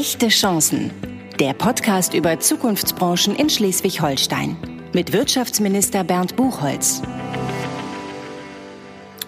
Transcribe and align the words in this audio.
Echte 0.00 0.28
Chancen. 0.28 0.90
Der 1.38 1.52
Podcast 1.52 2.14
über 2.14 2.40
Zukunftsbranchen 2.40 3.36
in 3.36 3.50
Schleswig-Holstein. 3.50 4.56
Mit 4.94 5.12
Wirtschaftsminister 5.12 6.04
Bernd 6.04 6.36
Buchholz. 6.36 7.02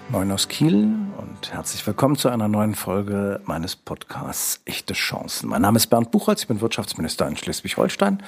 Moin 0.08 0.32
aus 0.32 0.48
Kiel 0.48 0.94
und 1.18 1.52
herzlich 1.52 1.86
willkommen 1.86 2.16
zu 2.16 2.30
einer 2.30 2.48
neuen 2.48 2.74
Folge 2.74 3.42
meines 3.44 3.76
Podcasts 3.76 4.62
Echte 4.64 4.94
Chancen. 4.94 5.50
Mein 5.50 5.60
Name 5.60 5.76
ist 5.76 5.88
Bernd 5.88 6.10
Buchholz, 6.10 6.40
ich 6.40 6.48
bin 6.48 6.62
Wirtschaftsminister 6.62 7.28
in 7.28 7.36
Schleswig-Holstein 7.36 8.22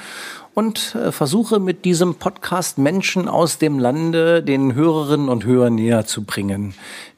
und 0.52 0.94
äh, 0.96 1.12
versuche 1.12 1.60
mit 1.60 1.86
diesem 1.86 2.16
Podcast 2.16 2.76
Menschen 2.76 3.26
aus 3.26 3.56
dem 3.56 3.78
Lande 3.78 4.42
den 4.42 4.74
Hörerinnen 4.74 5.30
und 5.30 5.46
Hörern 5.46 5.76
näher 5.76 6.04
zu 6.04 6.24
bringen, 6.24 6.74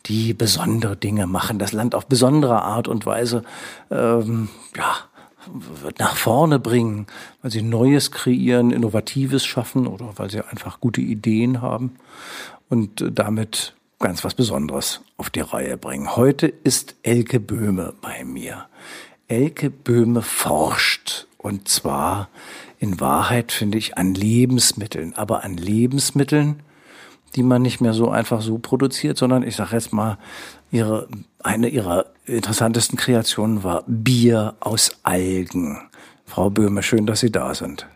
die 0.06 0.34
besondere 0.34 0.96
Dinge 0.96 1.26
machen, 1.26 1.58
das 1.58 1.72
Land 1.72 1.96
auf 1.96 2.06
besondere 2.06 2.62
Art 2.62 2.86
und 2.86 3.06
Weise 3.06 3.42
ähm, 3.90 4.50
ja, 4.76 4.94
nach 5.98 6.16
vorne 6.16 6.58
bringen, 6.58 7.06
weil 7.42 7.50
sie 7.50 7.62
Neues 7.62 8.10
kreieren, 8.10 8.70
Innovatives 8.70 9.44
schaffen 9.44 9.86
oder 9.86 10.12
weil 10.16 10.30
sie 10.30 10.44
einfach 10.44 10.80
gute 10.80 11.00
Ideen 11.00 11.60
haben 11.60 11.96
und 12.68 13.00
äh, 13.00 13.12
damit 13.12 13.74
ganz 13.98 14.24
was 14.24 14.34
Besonderes 14.34 15.00
auf 15.16 15.30
die 15.30 15.40
Reihe 15.40 15.76
bringen. 15.76 16.16
Heute 16.16 16.46
ist 16.46 16.96
Elke 17.02 17.40
Böhme 17.40 17.94
bei 18.00 18.24
mir. 18.24 18.66
Elke 19.28 19.70
Böhme 19.70 20.22
forscht 20.22 21.26
und 21.38 21.68
zwar 21.68 22.28
in 22.78 23.00
Wahrheit 23.00 23.52
finde 23.52 23.78
ich 23.78 23.96
an 23.96 24.14
Lebensmitteln, 24.14 25.14
aber 25.14 25.44
an 25.44 25.56
Lebensmitteln, 25.56 26.62
die 27.36 27.42
man 27.42 27.62
nicht 27.62 27.80
mehr 27.80 27.92
so 27.92 28.08
einfach 28.08 28.40
so 28.40 28.58
produziert, 28.58 29.18
sondern 29.18 29.42
ich 29.42 29.56
sage 29.56 29.74
jetzt 29.74 29.92
mal, 29.92 30.18
ihre, 30.70 31.06
eine 31.42 31.68
ihrer 31.68 32.06
interessantesten 32.24 32.98
Kreationen 32.98 33.62
war 33.62 33.84
Bier 33.86 34.54
aus 34.60 34.92
Algen. 35.02 35.78
Frau 36.24 36.50
Böhme, 36.50 36.82
schön, 36.82 37.06
dass 37.06 37.20
Sie 37.20 37.30
da 37.30 37.54
sind. 37.54 37.86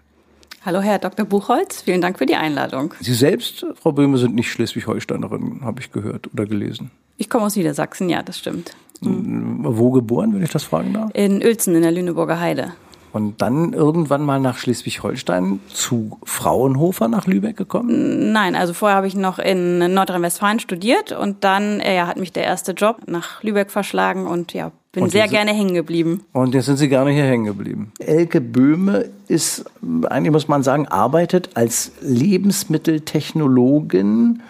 Hallo, 0.65 0.81
Herr 0.81 0.99
Dr. 0.99 1.25
Buchholz. 1.25 1.83
Vielen 1.83 2.03
Dank 2.03 2.19
für 2.19 2.27
die 2.27 2.37
Einladung. 2.37 2.93
Sie 3.01 3.15
selbst, 3.15 3.65
Frau 3.81 3.93
Böhme, 3.93 4.19
sind 4.19 4.35
nicht 4.35 4.53
Schleswig-Holsteinerin, 4.53 5.63
habe 5.65 5.81
ich 5.81 5.91
gehört 5.91 6.31
oder 6.33 6.45
gelesen. 6.45 6.91
Ich 7.17 7.31
komme 7.31 7.47
aus 7.47 7.57
Niedersachsen, 7.57 8.11
ja, 8.11 8.23
das 8.23 8.39
stimmt. 8.39 8.73
Mhm. 9.01 9.61
Wo 9.63 9.91
geboren, 9.91 10.35
wenn 10.35 10.43
ich 10.43 10.51
das 10.51 10.65
fragen 10.65 10.93
darf? 10.93 11.11
In 11.15 11.43
Uelzen 11.43 11.75
in 11.75 11.83
der 11.83 11.93
Lüneburger 11.93 12.41
Heide. 12.41 12.75
Und 13.13 13.43
dann 13.43 13.73
irgendwann 13.73 14.23
mal 14.23 14.39
nach 14.41 14.59
Schleswig-Holstein 14.59 15.61
zu 15.69 16.19
Fraunhofer 16.25 17.09
nach 17.09 17.27
Lübeck 17.27 17.57
gekommen? 17.57 18.33
Nein, 18.33 18.55
also 18.55 18.73
vorher 18.73 18.97
habe 18.97 19.09
ich 19.09 19.17
noch 19.17 19.39
in 19.39 19.93
Nordrhein-Westfalen 19.93 20.61
studiert 20.61 21.13
und 21.13 21.45
dann 21.45 21.81
äh, 21.81 21.97
ja, 21.97 22.07
hat 22.07 22.19
mich 22.19 22.33
der 22.33 22.45
erste 22.45 22.73
Job 22.73 23.03
nach 23.07 23.43
Lübeck 23.43 23.71
verschlagen 23.71 24.27
und 24.27 24.53
ja, 24.53 24.71
bin 24.93 25.05
und 25.05 25.11
sehr 25.11 25.29
gerne 25.29 25.53
hängen 25.53 25.75
geblieben. 25.75 26.25
Und 26.33 26.55
jetzt 26.55 26.67
sind 26.67 26.77
Sie 26.77 26.89
gerne 26.89 27.11
hier 27.11 27.25
hängen 27.25 27.45
geblieben. 27.45 27.93
Elke 27.99 28.41
Böhme 28.41 29.11
ist, 29.29 29.65
eigentlich 30.09 30.33
muss 30.33 30.49
man 30.49 30.63
sagen, 30.63 30.89
arbeitet 30.89 31.51
als 31.55 31.93
Lebensmitteltechnologin 32.01 34.41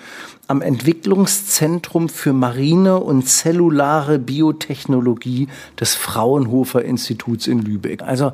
am 0.51 0.63
Entwicklungszentrum 0.63 2.09
für 2.09 2.33
marine 2.33 2.99
und 2.99 3.29
zellulare 3.29 4.19
Biotechnologie 4.19 5.47
des 5.79 5.95
Fraunhofer 5.95 6.85
Instituts 6.85 7.47
in 7.47 7.63
Lübeck. 7.63 8.03
Also, 8.03 8.33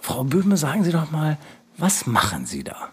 Frau 0.00 0.22
Böhme, 0.22 0.56
sagen 0.56 0.84
Sie 0.84 0.92
doch 0.92 1.10
mal, 1.10 1.36
was 1.76 2.06
machen 2.06 2.46
Sie 2.46 2.62
da? 2.62 2.90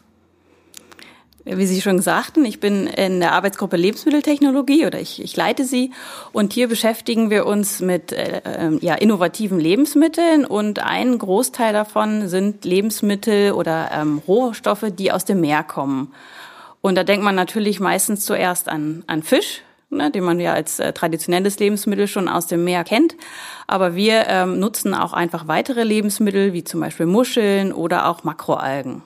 Wie 1.48 1.68
Sie 1.68 1.80
schon 1.80 2.02
sagten, 2.02 2.44
ich 2.44 2.60
bin 2.60 2.88
in 2.88 3.20
der 3.20 3.34
Arbeitsgruppe 3.34 3.78
Lebensmitteltechnologie 3.78 4.88
oder 4.88 5.00
ich, 5.00 5.22
ich 5.22 5.38
leite 5.38 5.64
sie 5.64 5.92
und 6.34 6.54
hier 6.54 6.68
beschäftigen 6.68 7.30
wir 7.30 7.46
uns 7.46 7.82
mit 7.82 8.12
äh, 8.14 8.42
ähm, 8.46 8.80
ja, 8.82 8.96
innovativen 8.96 9.60
Lebensmitteln 9.60 10.44
und 10.44 10.80
ein 10.80 11.20
Großteil 11.20 11.72
davon 11.72 12.30
sind 12.30 12.66
Lebensmittel 12.66 13.52
oder 13.52 13.92
ähm, 13.94 14.24
Rohstoffe, 14.28 14.86
die 14.98 15.12
aus 15.12 15.24
dem 15.24 15.40
Meer 15.40 15.62
kommen. 15.62 16.12
Und 16.86 16.94
da 16.94 17.04
denkt 17.04 17.24
man 17.24 17.34
natürlich 17.34 17.80
meistens 17.80 18.26
zuerst 18.26 18.70
an, 18.70 19.04
an 19.08 19.24
Fisch, 19.24 19.64
ne, 19.90 20.12
den 20.12 20.24
man 20.24 20.40
ja 20.40 20.54
als 20.54 20.80
äh, 20.80 20.94
traditionelles 20.94 21.58
Lebensmittel 21.58 22.08
schon 22.08 22.30
aus 22.30 22.46
dem 22.46 22.64
Meer 22.64 22.84
kennt. 22.84 23.16
Aber 23.66 23.96
wir 23.96 24.28
ähm, 24.28 24.60
nutzen 24.60 24.94
auch 24.94 25.12
einfach 25.12 25.48
weitere 25.48 25.84
Lebensmittel, 25.84 26.54
wie 26.54 26.64
zum 26.64 26.82
Beispiel 26.82 27.08
Muscheln 27.08 27.74
oder 27.74 28.08
auch 28.08 28.24
Makroalgen. 28.24 29.02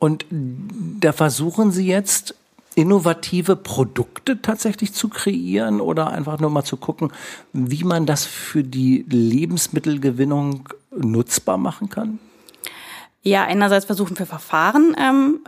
Und 0.00 0.26
da 0.30 1.12
versuchen 1.12 1.70
Sie 1.70 1.86
jetzt 1.86 2.34
innovative 2.74 3.54
Produkte 3.54 4.42
tatsächlich 4.42 4.92
zu 4.92 5.08
kreieren 5.08 5.80
oder 5.80 6.08
einfach 6.08 6.40
nur 6.40 6.50
mal 6.50 6.64
zu 6.64 6.76
gucken, 6.76 7.12
wie 7.52 7.84
man 7.84 8.04
das 8.04 8.24
für 8.26 8.64
die 8.64 9.04
Lebensmittelgewinnung 9.08 10.68
nutzbar 10.90 11.56
machen 11.56 11.88
kann? 11.88 12.18
Ja, 13.22 13.44
einerseits 13.44 13.84
versuchen 13.84 14.18
wir 14.18 14.26
Verfahren 14.26 14.96
ähm, 14.98 15.38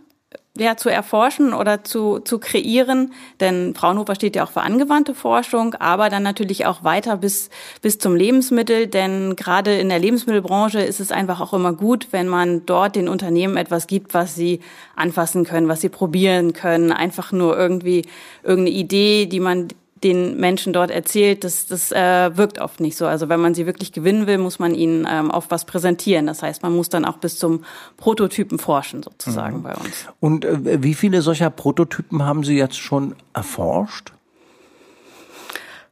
ja, 0.58 0.76
zu 0.76 0.88
erforschen 0.88 1.54
oder 1.54 1.84
zu, 1.84 2.18
zu 2.18 2.38
kreieren. 2.38 3.12
Denn 3.40 3.74
Fraunhofer 3.74 4.14
steht 4.14 4.36
ja 4.36 4.44
auch 4.44 4.50
für 4.50 4.60
angewandte 4.60 5.14
Forschung, 5.14 5.74
aber 5.74 6.10
dann 6.10 6.22
natürlich 6.22 6.66
auch 6.66 6.84
weiter 6.84 7.16
bis, 7.16 7.50
bis 7.82 7.98
zum 7.98 8.14
Lebensmittel. 8.14 8.86
Denn 8.86 9.36
gerade 9.36 9.78
in 9.78 9.88
der 9.88 9.98
Lebensmittelbranche 9.98 10.80
ist 10.80 11.00
es 11.00 11.12
einfach 11.12 11.40
auch 11.40 11.54
immer 11.54 11.72
gut, 11.72 12.08
wenn 12.10 12.28
man 12.28 12.66
dort 12.66 12.96
den 12.96 13.08
Unternehmen 13.08 13.56
etwas 13.56 13.86
gibt, 13.86 14.12
was 14.12 14.34
sie 14.34 14.60
anfassen 14.96 15.44
können, 15.44 15.68
was 15.68 15.80
sie 15.80 15.88
probieren 15.88 16.52
können. 16.52 16.92
Einfach 16.92 17.32
nur 17.32 17.56
irgendwie 17.56 18.04
irgendeine 18.42 18.76
Idee, 18.76 19.26
die 19.26 19.40
man 19.40 19.68
den 20.02 20.38
Menschen 20.38 20.72
dort 20.72 20.90
erzählt, 20.90 21.44
das, 21.44 21.66
das 21.66 21.92
äh, 21.92 22.36
wirkt 22.36 22.58
oft 22.58 22.80
nicht 22.80 22.96
so. 22.96 23.06
Also 23.06 23.28
wenn 23.28 23.40
man 23.40 23.54
sie 23.54 23.66
wirklich 23.66 23.92
gewinnen 23.92 24.26
will, 24.26 24.38
muss 24.38 24.58
man 24.58 24.74
ihnen 24.74 25.06
ähm, 25.10 25.30
auf 25.30 25.50
was 25.50 25.64
präsentieren. 25.64 26.26
Das 26.26 26.42
heißt, 26.42 26.62
man 26.62 26.74
muss 26.74 26.88
dann 26.88 27.04
auch 27.04 27.18
bis 27.18 27.38
zum 27.38 27.64
Prototypen 27.96 28.58
forschen 28.58 29.02
sozusagen 29.02 29.58
mhm. 29.58 29.62
bei 29.62 29.74
uns. 29.74 30.06
Und 30.20 30.44
äh, 30.44 30.82
wie 30.82 30.94
viele 30.94 31.22
solcher 31.22 31.50
Prototypen 31.50 32.24
haben 32.24 32.44
Sie 32.44 32.56
jetzt 32.56 32.78
schon 32.78 33.14
erforscht? 33.34 34.12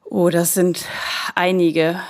Oh, 0.04 0.30
das 0.30 0.54
sind 0.54 0.86
einige 1.34 2.00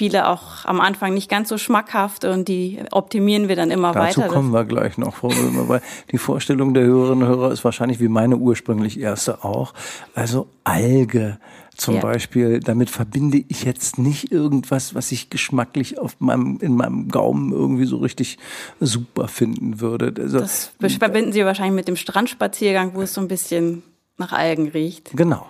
viele 0.00 0.28
auch 0.28 0.64
am 0.64 0.80
Anfang 0.80 1.12
nicht 1.12 1.28
ganz 1.28 1.50
so 1.50 1.58
schmackhaft 1.58 2.24
und 2.24 2.48
die 2.48 2.78
optimieren 2.90 3.48
wir 3.48 3.56
dann 3.56 3.70
immer 3.70 3.92
Dazu 3.92 3.98
weiter. 3.98 4.20
Dazu 4.22 4.32
kommen 4.32 4.50
wir 4.50 4.64
gleich 4.64 4.96
noch, 4.96 5.14
Frau 5.14 5.28
Römer, 5.28 5.68
weil 5.68 5.82
die 6.10 6.16
Vorstellung 6.16 6.72
der 6.72 6.84
Hörerinnen 6.84 7.24
und 7.24 7.28
Hörer 7.28 7.52
ist 7.52 7.66
wahrscheinlich 7.66 8.00
wie 8.00 8.08
meine 8.08 8.38
ursprünglich 8.38 8.98
erste 8.98 9.44
auch. 9.44 9.74
Also 10.14 10.46
Alge 10.64 11.38
zum 11.76 11.96
ja. 11.96 12.00
Beispiel, 12.00 12.60
damit 12.60 12.88
verbinde 12.88 13.44
ich 13.48 13.64
jetzt 13.64 13.98
nicht 13.98 14.32
irgendwas, 14.32 14.94
was 14.94 15.12
ich 15.12 15.28
geschmacklich 15.28 15.98
auf 15.98 16.18
meinem, 16.18 16.58
in 16.62 16.76
meinem 16.76 17.08
Gaumen 17.08 17.52
irgendwie 17.52 17.84
so 17.84 17.98
richtig 17.98 18.38
super 18.80 19.28
finden 19.28 19.80
würde. 19.80 20.14
Also, 20.18 20.40
das 20.40 20.72
verbinden 20.98 21.32
Sie 21.32 21.44
wahrscheinlich 21.44 21.74
mit 21.74 21.88
dem 21.88 21.96
Strandspaziergang, 21.96 22.94
wo 22.94 23.02
es 23.02 23.12
so 23.12 23.20
ein 23.20 23.28
bisschen 23.28 23.82
nach 24.16 24.32
Algen 24.32 24.68
riecht. 24.68 25.10
Genau. 25.14 25.46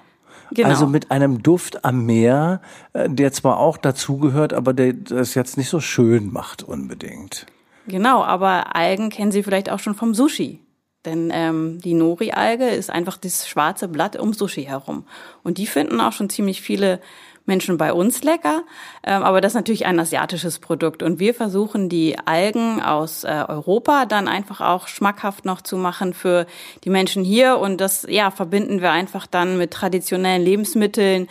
Genau. 0.52 0.68
Also 0.68 0.86
mit 0.86 1.10
einem 1.10 1.42
Duft 1.42 1.84
am 1.84 2.06
Meer, 2.06 2.60
äh, 2.92 3.08
der 3.08 3.32
zwar 3.32 3.58
auch 3.58 3.76
dazugehört, 3.76 4.52
aber 4.52 4.72
der 4.72 4.92
das 4.92 5.34
jetzt 5.34 5.56
nicht 5.56 5.68
so 5.68 5.80
schön 5.80 6.32
macht 6.32 6.62
unbedingt. 6.62 7.46
Genau, 7.86 8.22
aber 8.22 8.74
Algen 8.76 9.10
kennen 9.10 9.32
Sie 9.32 9.42
vielleicht 9.42 9.70
auch 9.70 9.78
schon 9.78 9.94
vom 9.94 10.14
Sushi. 10.14 10.60
Denn 11.06 11.30
ähm, 11.32 11.80
die 11.80 11.94
Nori-Alge 11.94 12.68
ist 12.68 12.90
einfach 12.90 13.16
das 13.16 13.48
schwarze 13.48 13.88
Blatt 13.88 14.16
um 14.16 14.34
Sushi 14.34 14.64
herum. 14.64 15.04
Und 15.42 15.56
die 15.56 15.66
finden 15.66 16.00
auch 16.00 16.12
schon 16.12 16.28
ziemlich 16.28 16.60
viele 16.60 17.00
Menschen 17.46 17.78
bei 17.78 17.92
uns 17.92 18.22
lecker. 18.22 18.62
Ähm, 19.02 19.22
aber 19.22 19.40
das 19.40 19.52
ist 19.52 19.56
natürlich 19.56 19.86
ein 19.86 19.98
asiatisches 19.98 20.58
Produkt. 20.58 21.02
Und 21.02 21.18
wir 21.18 21.34
versuchen 21.34 21.88
die 21.88 22.16
Algen 22.24 22.80
aus 22.80 23.24
äh, 23.24 23.44
Europa 23.48 24.06
dann 24.06 24.28
einfach 24.28 24.60
auch 24.60 24.88
schmackhaft 24.88 25.44
noch 25.44 25.60
zu 25.60 25.76
machen 25.76 26.14
für 26.14 26.46
die 26.84 26.90
Menschen 26.90 27.24
hier. 27.24 27.58
Und 27.58 27.80
das 27.80 28.06
ja 28.08 28.30
verbinden 28.30 28.80
wir 28.80 28.92
einfach 28.92 29.26
dann 29.26 29.58
mit 29.58 29.72
traditionellen 29.72 30.42
Lebensmitteln 30.42 31.28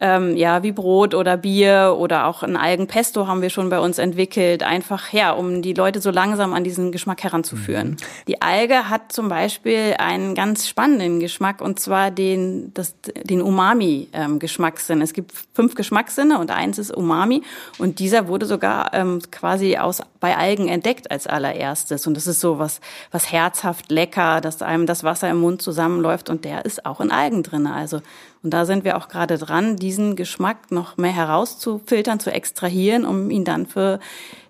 ähm, 0.00 0.34
ja, 0.36 0.62
wie 0.62 0.72
Brot 0.72 1.14
oder 1.14 1.36
Bier 1.36 1.94
oder 1.98 2.26
auch 2.26 2.42
ein 2.42 2.56
Algenpesto 2.56 3.26
haben 3.26 3.42
wir 3.42 3.50
schon 3.50 3.68
bei 3.68 3.78
uns 3.78 3.98
entwickelt, 3.98 4.62
einfach, 4.62 5.12
ja, 5.12 5.32
um 5.32 5.60
die 5.60 5.74
Leute 5.74 6.00
so 6.00 6.10
langsam 6.10 6.54
an 6.54 6.64
diesen 6.64 6.90
Geschmack 6.90 7.22
heranzuführen. 7.22 7.90
Mhm. 7.90 7.96
Die 8.26 8.40
Alge 8.40 8.88
hat 8.88 9.12
zum 9.12 9.28
Beispiel 9.28 9.96
einen 9.98 10.34
ganz 10.34 10.66
spannenden 10.66 11.20
Geschmack 11.20 11.60
und 11.60 11.78
zwar 11.78 12.10
den, 12.10 12.72
das, 12.72 12.94
den 13.24 13.42
Umami-Geschmackssinn. 13.42 14.98
Ähm, 14.98 15.02
es 15.02 15.12
gibt 15.12 15.32
fünf 15.52 15.74
Geschmackssinne 15.74 16.38
und 16.38 16.50
eins 16.50 16.78
ist 16.78 16.96
Umami 16.96 17.42
und 17.78 17.98
dieser 17.98 18.26
wurde 18.26 18.46
sogar 18.46 18.94
ähm, 18.94 19.20
quasi 19.30 19.76
aus, 19.76 20.00
bei 20.18 20.36
Algen 20.36 20.68
entdeckt 20.68 21.10
als 21.10 21.26
allererstes 21.26 22.06
und 22.06 22.14
das 22.14 22.26
ist 22.26 22.40
so 22.40 22.58
was, 22.58 22.80
was 23.10 23.30
herzhaft 23.30 23.90
lecker, 23.90 24.40
dass 24.40 24.62
einem 24.62 24.86
das 24.86 25.04
Wasser 25.04 25.28
im 25.28 25.40
Mund 25.40 25.60
zusammenläuft 25.60 26.30
und 26.30 26.46
der 26.46 26.64
ist 26.64 26.86
auch 26.86 27.00
in 27.00 27.10
Algen 27.10 27.42
drin. 27.42 27.66
Also 27.66 28.00
und 28.42 28.50
da 28.50 28.64
sind 28.64 28.84
wir 28.84 28.96
auch 28.96 29.08
gerade 29.08 29.36
dran, 29.36 29.76
diesen 29.76 30.16
Geschmack 30.16 30.70
noch 30.70 30.96
mehr 30.96 31.12
herauszufiltern, 31.12 32.20
zu 32.20 32.32
extrahieren, 32.32 33.04
um 33.04 33.30
ihn 33.30 33.44
dann 33.44 33.66
für 33.66 34.00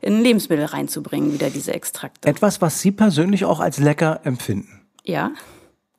in 0.00 0.22
Lebensmittel 0.22 0.66
reinzubringen, 0.66 1.32
wieder 1.32 1.50
diese 1.50 1.74
Extrakte. 1.74 2.28
Etwas, 2.28 2.60
was 2.60 2.80
Sie 2.80 2.92
persönlich 2.92 3.44
auch 3.44 3.58
als 3.58 3.78
lecker 3.78 4.20
empfinden. 4.24 4.80
Ja. 5.04 5.32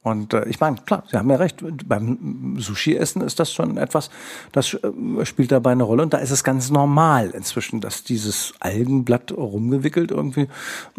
Und 0.04 0.34
äh, 0.34 0.46
ich 0.46 0.60
meine, 0.60 0.78
klar, 0.78 1.04
Sie 1.10 1.18
haben 1.18 1.30
ja 1.30 1.36
recht, 1.36 1.64
beim 1.88 2.56
Sushi-Essen 2.58 3.22
ist 3.22 3.40
das 3.40 3.54
schon 3.54 3.78
etwas, 3.78 4.10
das 4.52 4.74
äh, 4.74 5.26
spielt 5.26 5.52
dabei 5.52 5.72
eine 5.72 5.84
Rolle 5.84 6.02
und 6.02 6.14
da 6.14 6.18
ist 6.18 6.32
es 6.32 6.44
ganz 6.44 6.72
normal 6.72 7.30
inzwischen, 7.30 7.82
dass 7.82 8.04
dieses 8.04 8.54
Algenblatt 8.60 9.32
rumgewickelt 9.32 10.10
irgendwie 10.10 10.48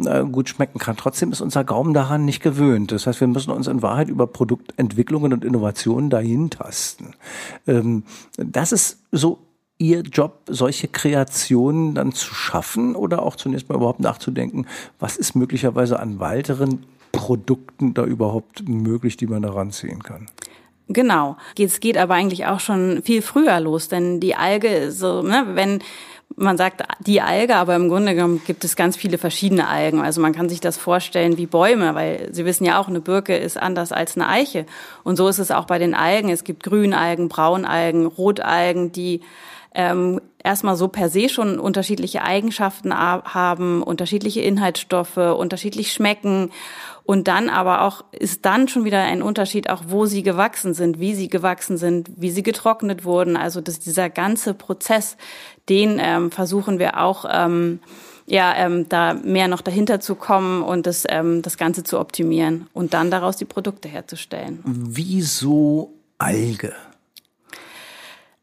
äh, 0.04 0.24
gut 0.24 0.48
schmecken 0.48 0.78
kann. 0.78 0.96
Trotzdem 0.96 1.32
ist 1.32 1.40
unser 1.40 1.64
Gaumen 1.64 1.94
daran 1.94 2.24
nicht 2.24 2.42
gewöhnt. 2.42 2.92
Das 2.92 3.08
heißt, 3.08 3.20
wir 3.20 3.26
müssen 3.26 3.50
uns 3.50 3.66
in 3.66 3.82
Wahrheit 3.82 4.08
über 4.08 4.28
Produktentwicklungen 4.28 5.32
und 5.32 5.44
Innovationen 5.44 6.08
dahin 6.08 6.50
tasten. 6.50 7.14
Ähm, 7.66 8.04
das 8.36 8.70
ist 8.70 8.98
so 9.10 9.40
Ihr 9.78 10.02
Job, 10.02 10.42
solche 10.46 10.86
Kreationen 10.86 11.96
dann 11.96 12.12
zu 12.12 12.34
schaffen 12.34 12.94
oder 12.94 13.22
auch 13.22 13.34
zunächst 13.34 13.68
mal 13.68 13.74
überhaupt 13.74 13.98
nachzudenken, 13.98 14.66
was 15.00 15.16
ist 15.16 15.34
möglicherweise 15.34 15.98
an 15.98 16.20
weiteren 16.20 16.84
Produkten 17.12 17.94
da 17.94 18.04
überhaupt 18.04 18.68
möglich, 18.68 19.16
die 19.16 19.26
man 19.26 19.42
da 19.42 19.50
ranziehen 19.50 20.02
kann? 20.02 20.28
Genau. 20.88 21.36
Es 21.58 21.80
geht 21.80 21.96
aber 21.96 22.14
eigentlich 22.14 22.46
auch 22.46 22.60
schon 22.60 23.02
viel 23.02 23.22
früher 23.22 23.60
los, 23.60 23.88
denn 23.88 24.20
die 24.20 24.34
Alge, 24.34 24.90
so, 24.90 25.22
ne, 25.22 25.46
wenn 25.52 25.82
man 26.36 26.56
sagt 26.56 26.82
die 27.00 27.20
Alge, 27.20 27.56
aber 27.56 27.76
im 27.76 27.88
Grunde 27.88 28.14
genommen 28.14 28.40
gibt 28.46 28.64
es 28.64 28.76
ganz 28.76 28.96
viele 28.96 29.18
verschiedene 29.18 29.68
Algen. 29.68 30.00
Also 30.00 30.20
man 30.20 30.32
kann 30.32 30.48
sich 30.48 30.60
das 30.60 30.76
vorstellen 30.76 31.36
wie 31.36 31.46
Bäume, 31.46 31.94
weil 31.94 32.28
Sie 32.32 32.44
wissen 32.44 32.64
ja 32.64 32.80
auch, 32.80 32.88
eine 32.88 33.00
Birke 33.00 33.36
ist 33.36 33.58
anders 33.58 33.92
als 33.92 34.16
eine 34.16 34.28
Eiche. 34.28 34.66
Und 35.04 35.16
so 35.16 35.28
ist 35.28 35.38
es 35.38 35.50
auch 35.50 35.66
bei 35.66 35.78
den 35.78 35.94
Algen. 35.94 36.30
Es 36.30 36.44
gibt 36.44 36.62
Grünalgen, 36.62 37.28
Braunalgen, 37.28 38.06
Rotalgen, 38.06 38.92
die 38.92 39.20
ähm, 39.74 40.20
erstmal 40.42 40.76
so 40.76 40.88
per 40.88 41.08
se 41.08 41.28
schon 41.28 41.58
unterschiedliche 41.58 42.22
Eigenschaften 42.22 42.94
haben, 42.94 43.82
unterschiedliche 43.82 44.40
Inhaltsstoffe, 44.40 45.16
unterschiedlich 45.16 45.92
schmecken. 45.92 46.50
Und 47.04 47.28
dann 47.28 47.48
aber 47.48 47.82
auch 47.82 48.04
ist 48.12 48.44
dann 48.44 48.68
schon 48.68 48.84
wieder 48.84 49.02
ein 49.02 49.22
Unterschied, 49.22 49.68
auch 49.68 49.82
wo 49.88 50.06
sie 50.06 50.22
gewachsen 50.22 50.74
sind, 50.74 51.00
wie 51.00 51.14
sie 51.14 51.28
gewachsen 51.28 51.76
sind, 51.76 52.10
wie 52.16 52.30
sie 52.30 52.42
getrocknet 52.42 53.04
wurden. 53.04 53.36
Also 53.36 53.60
dass 53.60 53.80
dieser 53.80 54.08
ganze 54.08 54.54
Prozess, 54.54 55.16
den 55.68 55.98
ähm, 56.00 56.30
versuchen 56.30 56.78
wir 56.78 57.00
auch 57.00 57.24
ähm, 57.28 57.80
ja 58.26 58.54
ähm, 58.56 58.88
da 58.88 59.14
mehr 59.14 59.48
noch 59.48 59.62
dahinter 59.62 60.00
zu 60.00 60.14
kommen 60.14 60.62
und 60.62 60.86
das 60.86 61.04
ähm, 61.08 61.42
das 61.42 61.56
Ganze 61.56 61.82
zu 61.84 61.98
optimieren 61.98 62.68
und 62.72 62.94
dann 62.94 63.10
daraus 63.10 63.36
die 63.36 63.44
Produkte 63.44 63.88
herzustellen. 63.88 64.60
Wieso 64.64 65.92
Alge? 66.18 66.72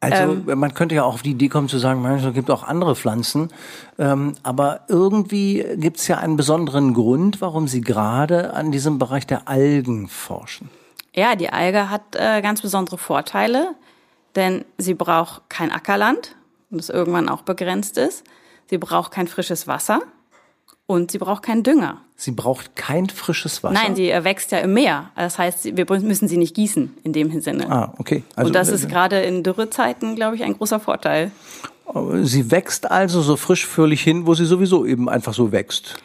Also 0.02 0.34
ähm, 0.48 0.60
man 0.60 0.74
könnte 0.74 0.96
ja 0.96 1.04
auch 1.04 1.16
auf 1.16 1.22
die 1.22 1.32
Idee 1.32 1.50
kommen 1.50 1.68
zu 1.68 1.78
sagen, 1.78 2.06
es 2.06 2.34
gibt 2.34 2.50
auch 2.50 2.64
andere 2.64 2.96
Pflanzen, 2.96 3.50
ähm, 3.98 4.36
aber 4.44 4.82
irgendwie 4.88 5.66
gibt 5.76 5.98
es 5.98 6.08
ja 6.08 6.18
einen 6.18 6.38
besonderen 6.38 6.94
Grund, 6.94 7.42
warum 7.42 7.68
Sie 7.68 7.82
gerade 7.82 8.54
an 8.54 8.72
diesem 8.72 8.98
Bereich 8.98 9.28
der 9.28 9.48
Algen 9.48 10.08
forschen. 10.08 10.70
Ja, 11.14 11.36
die 11.36 11.50
Alge 11.50 11.90
hat 11.90 12.16
äh, 12.16 12.42
ganz 12.42 12.62
besondere 12.62 12.98
Vorteile, 12.98 13.76
denn 14.36 14.64
sie 14.78 14.94
braucht 14.94 15.50
kein 15.50 15.72
Ackerland, 15.72 16.36
das 16.70 16.90
irgendwann 16.90 17.30
auch 17.30 17.42
begrenzt 17.42 17.98
ist. 17.98 18.24
Sie 18.70 18.78
braucht 18.78 19.12
kein 19.12 19.28
frisches 19.28 19.68
Wasser 19.68 20.02
und 20.86 21.12
sie 21.12 21.18
braucht 21.18 21.44
keinen 21.44 21.64
Dünger. 21.64 22.02
Sie 22.22 22.32
braucht 22.32 22.76
kein 22.76 23.08
frisches 23.08 23.64
Wasser? 23.64 23.74
Nein, 23.82 23.96
sie 23.96 24.10
wächst 24.10 24.52
ja 24.52 24.58
im 24.58 24.74
Meer. 24.74 25.10
Das 25.16 25.38
heißt, 25.38 25.78
wir 25.78 25.86
müssen 26.02 26.28
sie 26.28 26.36
nicht 26.36 26.54
gießen 26.54 26.98
in 27.06 27.14
dem 27.14 27.40
Sinne. 27.40 27.72
Ah, 27.72 27.94
okay. 27.98 28.24
Also, 28.36 28.48
und 28.48 28.56
das 28.56 28.68
ist 28.68 28.84
äh, 28.84 28.88
gerade 28.88 29.22
in 29.22 29.42
Dürrezeiten, 29.42 30.18
glaube 30.18 30.36
ich, 30.36 30.44
ein 30.44 30.58
großer 30.58 30.82
Vorteil. 30.82 31.32
Sie 32.24 32.52
wächst 32.52 32.92
also 32.92 33.22
so 33.22 33.38
frisch 33.38 33.66
frischförlig 33.66 34.04
hin, 34.04 34.28
wo 34.28 34.34
sie 34.34 34.44
sowieso 34.44 34.86
eben 34.86 35.08
einfach 35.08 35.34
so 35.34 35.54
wächst. 35.54 35.96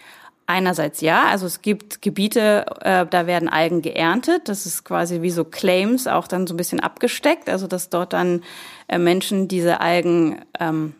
Einerseits 0.46 1.00
ja, 1.00 1.24
also 1.24 1.46
es 1.46 1.62
gibt 1.62 2.00
Gebiete, 2.00 2.64
äh, 2.82 3.06
da 3.10 3.26
werden 3.26 3.48
Algen 3.48 3.82
geerntet. 3.82 4.42
Das 4.48 4.66
ist 4.66 4.84
quasi 4.84 5.20
wie 5.20 5.30
so 5.30 5.42
Claims 5.42 6.06
auch 6.06 6.28
dann 6.28 6.46
so 6.46 6.54
ein 6.54 6.58
bisschen 6.58 6.78
abgesteckt, 6.78 7.48
also 7.48 7.66
dass 7.66 7.90
dort 7.90 8.12
dann 8.12 8.44
äh, 8.86 8.98
Menschen 8.98 9.48
diese 9.48 9.80
Algen 9.80 10.42
ähm, 10.60 10.94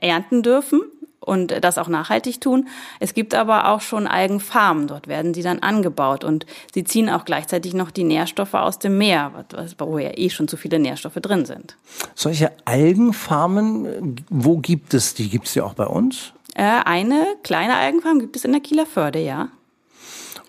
ernten 0.00 0.42
dürfen 0.42 0.80
und 1.28 1.62
das 1.62 1.78
auch 1.78 1.88
nachhaltig 1.88 2.40
tun. 2.40 2.66
Es 2.98 3.14
gibt 3.14 3.34
aber 3.34 3.68
auch 3.68 3.80
schon 3.80 4.06
Algenfarmen, 4.06 4.88
dort 4.88 5.06
werden 5.06 5.34
sie 5.34 5.42
dann 5.42 5.60
angebaut 5.60 6.24
und 6.24 6.46
sie 6.74 6.84
ziehen 6.84 7.08
auch 7.10 7.24
gleichzeitig 7.24 7.74
noch 7.74 7.90
die 7.90 8.04
Nährstoffe 8.04 8.54
aus 8.54 8.78
dem 8.78 8.98
Meer, 8.98 9.44
wo 9.78 9.98
ja 9.98 10.10
eh 10.16 10.30
schon 10.30 10.48
zu 10.48 10.56
viele 10.56 10.78
Nährstoffe 10.78 11.18
drin 11.20 11.44
sind. 11.44 11.76
Solche 12.14 12.50
Algenfarmen, 12.64 14.16
wo 14.30 14.56
gibt 14.58 14.94
es 14.94 15.14
die? 15.14 15.28
Gibt 15.28 15.46
es 15.46 15.52
die 15.52 15.60
auch 15.60 15.74
bei 15.74 15.86
uns? 15.86 16.32
Äh, 16.54 16.62
eine 16.84 17.24
kleine 17.42 17.76
Algenfarm 17.76 18.18
gibt 18.18 18.34
es 18.34 18.44
in 18.44 18.52
der 18.52 18.60
Kieler 18.60 18.86
Förde, 18.86 19.20
ja. 19.20 19.48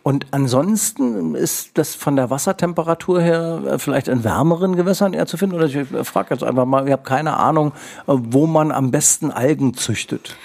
Und 0.02 0.28
ansonsten 0.32 1.36
ist 1.36 1.78
das 1.78 1.94
von 1.94 2.16
der 2.16 2.30
Wassertemperatur 2.30 3.22
her 3.22 3.62
äh, 3.66 3.80
vielleicht 3.80 4.08
in 4.08 4.24
wärmeren 4.24 4.76
Gewässern 4.76 5.14
eher 5.14 5.28
zu 5.28 5.38
finden? 5.38 5.56
Oder 5.56 5.66
ich 5.66 5.78
frage 6.08 6.34
jetzt 6.34 6.44
einfach 6.44 6.66
mal, 6.66 6.88
ich 6.88 6.92
habe 6.92 7.04
keine 7.04 7.38
Ahnung, 7.38 7.74
äh, 8.08 8.14
wo 8.16 8.48
man 8.48 8.72
am 8.72 8.92
besten 8.92 9.32
Algen 9.32 9.74
züchtet. 9.74 10.36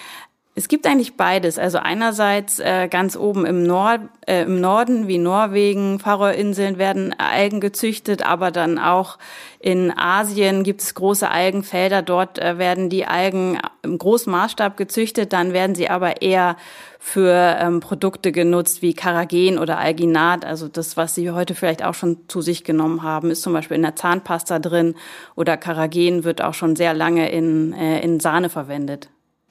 Es 0.57 0.69
gibt 0.69 0.87
eigentlich 0.87 1.17
beides. 1.17 1.59
Also 1.59 1.79
einerseits 1.79 2.61
äh, 2.61 2.87
ganz 2.89 3.17
oben 3.17 3.45
im, 3.45 3.65
Nord, 3.65 4.03
äh, 4.25 4.45
im 4.45 4.61
Norden 4.61 5.09
wie 5.09 5.19
Norwegen, 5.19 5.99
Faroe-Inseln 5.99 6.79
werden 6.79 7.13
Algen 7.19 7.61
gezüchtet, 7.61 8.25
aber 8.25 8.53
dann 8.53 8.79
auch 8.79 9.19
in 9.59 9.91
Asien 9.91 10.63
gibt 10.63 10.81
es 10.81 10.95
große 10.95 11.29
Algenfelder. 11.29 12.03
Dort 12.03 12.39
äh, 12.39 12.57
werden 12.57 12.89
die 12.89 13.05
Algen 13.05 13.59
im 13.83 13.99
großen 13.99 14.31
Maßstab 14.31 14.77
gezüchtet. 14.77 15.33
Dann 15.33 15.53
werden 15.53 15.75
sie 15.75 15.91
aber 15.91 16.23
eher 16.23 16.57
für 17.01 17.57
ähm, 17.59 17.81
Produkte 17.81 18.31
genutzt 18.31 18.81
wie 18.81 18.95
Karagen 18.95 19.59
oder 19.59 19.79
Alginat. 19.79 20.45
Also 20.45 20.69
das, 20.69 20.97
was 20.97 21.17
Sie 21.17 21.33
heute 21.33 21.57
vielleicht 21.57 21.85
auch 21.85 21.95
schon 21.95 22.29
zu 22.29 22.43
sich 22.43 22.63
genommen 22.63 23.03
haben, 23.03 23.33
ist 23.33 23.43
zum 23.43 23.55
Beispiel 23.55 23.77
in 23.77 23.83
der 23.83 23.97
Zahnpasta 23.97 24.61
drin 24.61 24.95
oder 25.35 25.57
Karagen 25.57 26.23
wird 26.23 26.43
auch 26.43 26.55
schon 26.55 26.77
sehr 26.77 26.95
lange 26.95 27.29
in, 27.33 27.73
äh, 27.73 28.01
in 28.03 28.21
Sahne 28.21 28.51
verwendet 28.51 29.09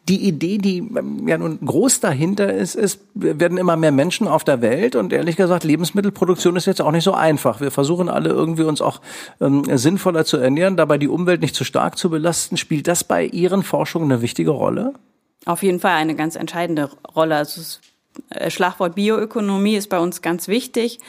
die 0.09 0.27
Idee, 0.27 0.57
die 0.57 0.79
ähm, 0.79 1.27
ja 1.27 1.37
nun 1.37 1.59
groß 1.63 2.01
dahinter 2.01 2.53
ist, 2.53 2.75
ist, 2.75 3.01
wir 3.13 3.39
werden 3.39 3.57
immer 3.57 3.77
mehr 3.77 3.91
Menschen 3.91 4.27
auf 4.27 4.43
der 4.43 4.61
Welt 4.61 4.95
und 4.95 5.13
ehrlich 5.13 5.35
gesagt, 5.35 5.63
Lebensmittelproduktion 5.63 6.55
ist 6.55 6.65
jetzt 6.65 6.81
auch 6.81 6.91
nicht 6.91 7.05
so 7.05 7.13
einfach. 7.13 7.61
Wir 7.61 7.71
versuchen 7.71 8.09
alle 8.09 8.29
irgendwie 8.29 8.63
uns 8.63 8.81
auch 8.81 9.01
ähm, 9.39 9.63
sinnvoller 9.65 10.25
zu 10.25 10.37
ernähren, 10.37 10.75
dabei 10.75 10.97
die 10.97 11.07
Umwelt 11.07 11.41
nicht 11.41 11.55
zu 11.55 11.63
stark 11.63 11.97
zu 11.97 12.09
belasten. 12.09 12.57
Spielt 12.57 12.87
das 12.87 13.03
bei 13.03 13.25
Ihren 13.25 13.63
Forschungen 13.63 14.11
eine 14.11 14.21
wichtige 14.21 14.51
Rolle? 14.51 14.93
Auf 15.45 15.63
jeden 15.63 15.79
Fall 15.79 15.93
eine 15.93 16.15
ganz 16.15 16.35
entscheidende 16.35 16.89
Rolle. 17.15 17.35
Also 17.35 17.61
äh, 17.61 17.92
Schlagwort 18.49 18.95
Bioökonomie 18.95 19.75
ist 19.75 19.89
bei 19.89 19.99
uns 19.99 20.21
ganz 20.21 20.47
wichtig. 20.47 20.99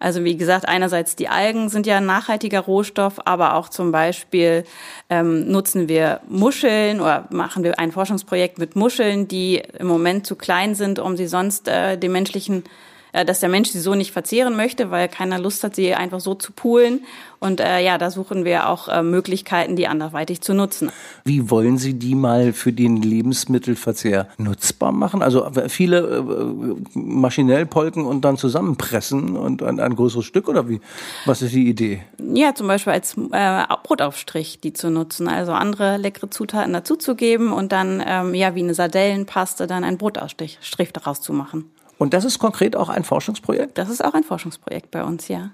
Also 0.00 0.22
wie 0.22 0.36
gesagt, 0.36 0.68
einerseits 0.68 1.16
die 1.16 1.28
Algen 1.28 1.68
sind 1.68 1.86
ja 1.86 1.96
ein 1.96 2.06
nachhaltiger 2.06 2.60
Rohstoff, 2.60 3.20
aber 3.24 3.54
auch 3.54 3.68
zum 3.68 3.90
Beispiel 3.90 4.64
ähm, 5.10 5.50
nutzen 5.50 5.88
wir 5.88 6.20
Muscheln 6.28 7.00
oder 7.00 7.26
machen 7.30 7.64
wir 7.64 7.78
ein 7.78 7.90
Forschungsprojekt 7.90 8.58
mit 8.58 8.76
Muscheln, 8.76 9.26
die 9.26 9.62
im 9.78 9.88
Moment 9.88 10.26
zu 10.26 10.36
klein 10.36 10.74
sind, 10.74 11.00
um 11.00 11.16
sie 11.16 11.26
sonst 11.26 11.66
äh, 11.66 11.98
dem 11.98 12.12
menschlichen 12.12 12.64
äh, 13.12 13.24
dass 13.24 13.40
der 13.40 13.48
Mensch 13.48 13.70
sie 13.70 13.80
so 13.80 13.94
nicht 13.94 14.12
verzehren 14.12 14.56
möchte, 14.56 14.90
weil 14.90 15.08
keiner 15.08 15.38
Lust 15.38 15.64
hat, 15.64 15.74
sie 15.74 15.94
einfach 15.94 16.20
so 16.20 16.34
zu 16.34 16.52
poolen. 16.52 17.00
Und 17.40 17.60
äh, 17.60 17.80
ja, 17.80 17.98
da 17.98 18.10
suchen 18.10 18.44
wir 18.44 18.68
auch 18.68 18.88
äh, 18.88 19.02
Möglichkeiten, 19.02 19.76
die 19.76 19.86
anderweitig 19.86 20.40
zu 20.40 20.54
nutzen. 20.54 20.90
Wie 21.24 21.50
wollen 21.50 21.78
Sie 21.78 21.94
die 21.94 22.16
mal 22.16 22.52
für 22.52 22.72
den 22.72 23.00
Lebensmittelverzehr 23.00 24.28
nutzbar 24.38 24.90
machen? 24.90 25.22
Also 25.22 25.44
äh, 25.44 25.68
viele 25.68 25.98
äh, 25.98 26.98
maschinell 26.98 27.66
polken 27.66 28.06
und 28.06 28.24
dann 28.24 28.36
zusammenpressen 28.36 29.36
und 29.36 29.62
ein, 29.62 29.78
ein 29.78 29.94
größeres 29.94 30.24
Stück 30.24 30.48
oder 30.48 30.68
wie? 30.68 30.80
Was 31.26 31.42
ist 31.42 31.54
die 31.54 31.68
Idee? 31.68 32.02
Ja, 32.34 32.54
zum 32.54 32.66
Beispiel 32.66 32.92
als 32.92 33.16
äh, 33.16 33.64
Brotaufstrich 33.84 34.60
die 34.60 34.72
zu 34.72 34.90
nutzen, 34.90 35.28
also 35.28 35.52
andere 35.52 35.96
leckere 35.96 36.30
Zutaten 36.30 36.72
dazuzugeben 36.72 37.52
und 37.52 37.70
dann 37.70 38.02
ähm, 38.04 38.34
ja 38.34 38.56
wie 38.56 38.62
eine 38.62 38.74
Sardellenpaste 38.74 39.68
dann 39.68 39.84
ein 39.84 39.98
Brotaufstrich 39.98 40.58
daraus 40.92 41.20
zu 41.20 41.32
machen. 41.32 41.70
Und 41.98 42.14
das 42.14 42.24
ist 42.24 42.38
konkret 42.38 42.76
auch 42.76 42.88
ein 42.88 43.04
Forschungsprojekt? 43.04 43.76
Das 43.76 43.90
ist 43.90 44.04
auch 44.04 44.14
ein 44.14 44.24
Forschungsprojekt 44.24 44.90
bei 44.90 45.04
uns, 45.04 45.28
ja. 45.28 45.50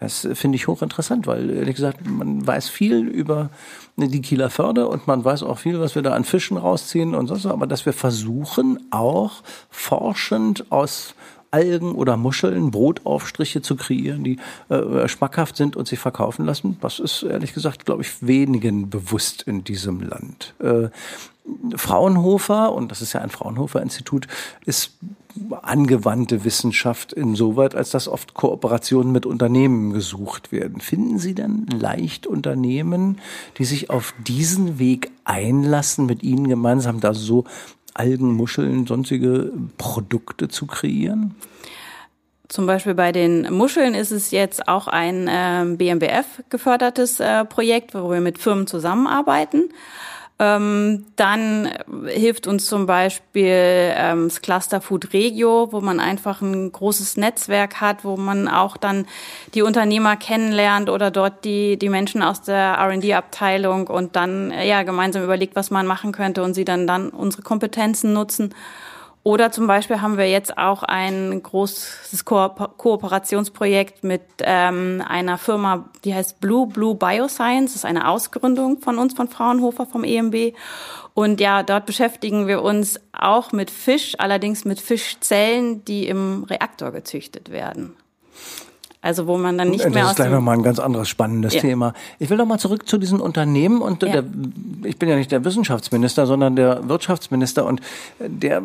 Das 0.00 0.26
finde 0.34 0.56
ich 0.56 0.66
hochinteressant, 0.66 1.26
weil 1.26 1.50
ehrlich 1.50 1.76
gesagt, 1.76 2.04
man 2.08 2.44
weiß 2.44 2.68
viel 2.68 3.06
über 3.06 3.50
die 3.96 4.20
Kieler 4.20 4.50
Förde 4.50 4.88
und 4.88 5.06
man 5.06 5.24
weiß 5.24 5.44
auch 5.44 5.58
viel, 5.58 5.78
was 5.78 5.94
wir 5.94 6.02
da 6.02 6.14
an 6.14 6.24
Fischen 6.24 6.56
rausziehen 6.56 7.14
und 7.14 7.28
so, 7.28 7.48
aber 7.48 7.66
dass 7.66 7.86
wir 7.86 7.92
versuchen, 7.92 8.80
auch 8.90 9.42
forschend 9.70 10.70
aus 10.72 11.14
Algen 11.52 11.92
oder 11.92 12.16
Muscheln 12.16 12.70
Brotaufstriche 12.70 13.60
zu 13.60 13.76
kreieren, 13.76 14.24
die 14.24 14.38
äh, 14.70 15.06
schmackhaft 15.06 15.56
sind 15.56 15.76
und 15.76 15.86
sich 15.86 15.98
verkaufen 15.98 16.46
lassen. 16.46 16.78
Das 16.80 16.98
ist 16.98 17.22
ehrlich 17.22 17.52
gesagt, 17.52 17.84
glaube 17.84 18.02
ich, 18.02 18.26
wenigen 18.26 18.88
bewusst 18.88 19.42
in 19.42 19.62
diesem 19.62 20.00
Land. 20.00 20.54
Äh, 20.60 20.88
Fraunhofer, 21.76 22.72
und 22.72 22.90
das 22.90 23.02
ist 23.02 23.12
ja 23.12 23.20
ein 23.20 23.30
Fraunhofer-Institut, 23.30 24.28
ist 24.64 24.92
angewandte 25.62 26.44
Wissenschaft 26.44 27.12
insoweit, 27.12 27.74
als 27.74 27.90
dass 27.90 28.08
oft 28.08 28.34
Kooperationen 28.34 29.12
mit 29.12 29.26
Unternehmen 29.26 29.92
gesucht 29.92 30.52
werden. 30.52 30.80
Finden 30.80 31.18
Sie 31.18 31.34
denn 31.34 31.66
leicht 31.66 32.26
Unternehmen, 32.26 33.18
die 33.58 33.64
sich 33.64 33.90
auf 33.90 34.14
diesen 34.26 34.78
Weg 34.78 35.10
einlassen, 35.24 36.06
mit 36.06 36.22
Ihnen 36.22 36.48
gemeinsam 36.48 37.00
da 37.00 37.14
so 37.14 37.44
Algen, 37.94 38.34
Muscheln, 38.34 38.86
sonstige 38.86 39.52
Produkte 39.78 40.48
zu 40.48 40.66
kreieren? 40.66 41.34
Zum 42.48 42.66
Beispiel 42.66 42.94
bei 42.94 43.12
den 43.12 43.52
Muscheln 43.52 43.94
ist 43.94 44.10
es 44.10 44.30
jetzt 44.30 44.68
auch 44.68 44.86
ein 44.86 45.26
äh, 45.26 45.64
BMBF 45.74 46.42
gefördertes 46.50 47.18
äh, 47.18 47.46
Projekt, 47.46 47.94
wo 47.94 48.10
wir 48.10 48.20
mit 48.20 48.38
Firmen 48.38 48.66
zusammenarbeiten. 48.66 49.70
Ähm, 50.38 51.06
dann 51.16 51.68
hilft 52.06 52.46
uns 52.46 52.66
zum 52.66 52.86
Beispiel 52.86 53.92
ähm, 53.96 54.28
das 54.28 54.42
Cluster 54.42 54.80
Food 54.80 55.12
Regio, 55.12 55.68
wo 55.70 55.80
man 55.80 56.00
einfach 56.00 56.40
ein 56.40 56.72
großes 56.72 57.16
Netzwerk 57.16 57.80
hat, 57.80 58.04
wo 58.04 58.16
man 58.16 58.48
auch 58.48 58.76
dann 58.76 59.06
die 59.54 59.62
Unternehmer 59.62 60.16
kennenlernt 60.16 60.90
oder 60.90 61.10
dort 61.10 61.44
die, 61.44 61.76
die 61.76 61.88
Menschen 61.88 62.22
aus 62.22 62.42
der 62.42 62.74
R&D-Abteilung 62.74 63.86
und 63.86 64.16
dann 64.16 64.50
ja 64.50 64.82
gemeinsam 64.82 65.22
überlegt, 65.22 65.54
was 65.54 65.70
man 65.70 65.86
machen 65.86 66.12
könnte 66.12 66.42
und 66.42 66.54
sie 66.54 66.64
dann 66.64 66.86
dann 66.86 67.10
unsere 67.10 67.42
Kompetenzen 67.42 68.12
nutzen. 68.12 68.54
Oder 69.24 69.52
zum 69.52 69.68
Beispiel 69.68 70.00
haben 70.00 70.18
wir 70.18 70.28
jetzt 70.28 70.58
auch 70.58 70.82
ein 70.82 71.42
großes 71.42 72.24
Ko 72.24 72.48
Kooperationsprojekt 72.48 74.02
mit 74.02 74.22
ähm, 74.40 75.02
einer 75.06 75.38
Firma, 75.38 75.88
die 76.04 76.12
heißt 76.12 76.40
Blue 76.40 76.66
Blue 76.66 76.96
Bioscience. 76.96 77.72
Das 77.72 77.76
ist 77.76 77.84
eine 77.84 78.08
Ausgründung 78.08 78.78
von 78.78 78.98
uns, 78.98 79.14
von 79.14 79.28
Fraunhofer, 79.28 79.86
vom 79.86 80.02
EMB. 80.02 80.54
Und 81.14 81.40
ja, 81.40 81.62
dort 81.62 81.86
beschäftigen 81.86 82.48
wir 82.48 82.62
uns 82.62 82.98
auch 83.12 83.52
mit 83.52 83.70
Fisch, 83.70 84.14
allerdings 84.18 84.64
mit 84.64 84.80
Fischzellen, 84.80 85.84
die 85.84 86.08
im 86.08 86.42
Reaktor 86.44 86.90
gezüchtet 86.90 87.50
werden. 87.50 87.94
Also 89.04 89.26
wo 89.26 89.36
man 89.36 89.58
dann 89.58 89.70
nicht 89.70 89.84
das 89.84 89.92
mehr 89.92 90.02
Das 90.04 90.12
ist 90.12 90.16
gleich 90.16 90.30
nochmal 90.30 90.56
ein 90.56 90.62
ganz 90.62 90.78
anderes 90.78 91.08
spannendes 91.08 91.54
Ja. 91.54 91.60
Thema. 91.60 91.92
Ich 92.20 92.30
will 92.30 92.36
noch 92.36 92.46
mal 92.46 92.58
zurück 92.58 92.88
zu 92.88 92.98
diesen 92.98 93.20
Unternehmen 93.20 93.82
und 93.82 94.02
Ja. 94.04 94.12
der, 94.12 94.24
ich 94.84 94.96
bin 94.96 95.08
ja 95.08 95.16
nicht 95.16 95.32
der 95.32 95.44
Wissenschaftsminister, 95.44 96.24
sondern 96.26 96.54
der 96.54 96.88
Wirtschaftsminister 96.88 97.66
und 97.66 97.80
der 98.20 98.58
äh, 98.58 98.62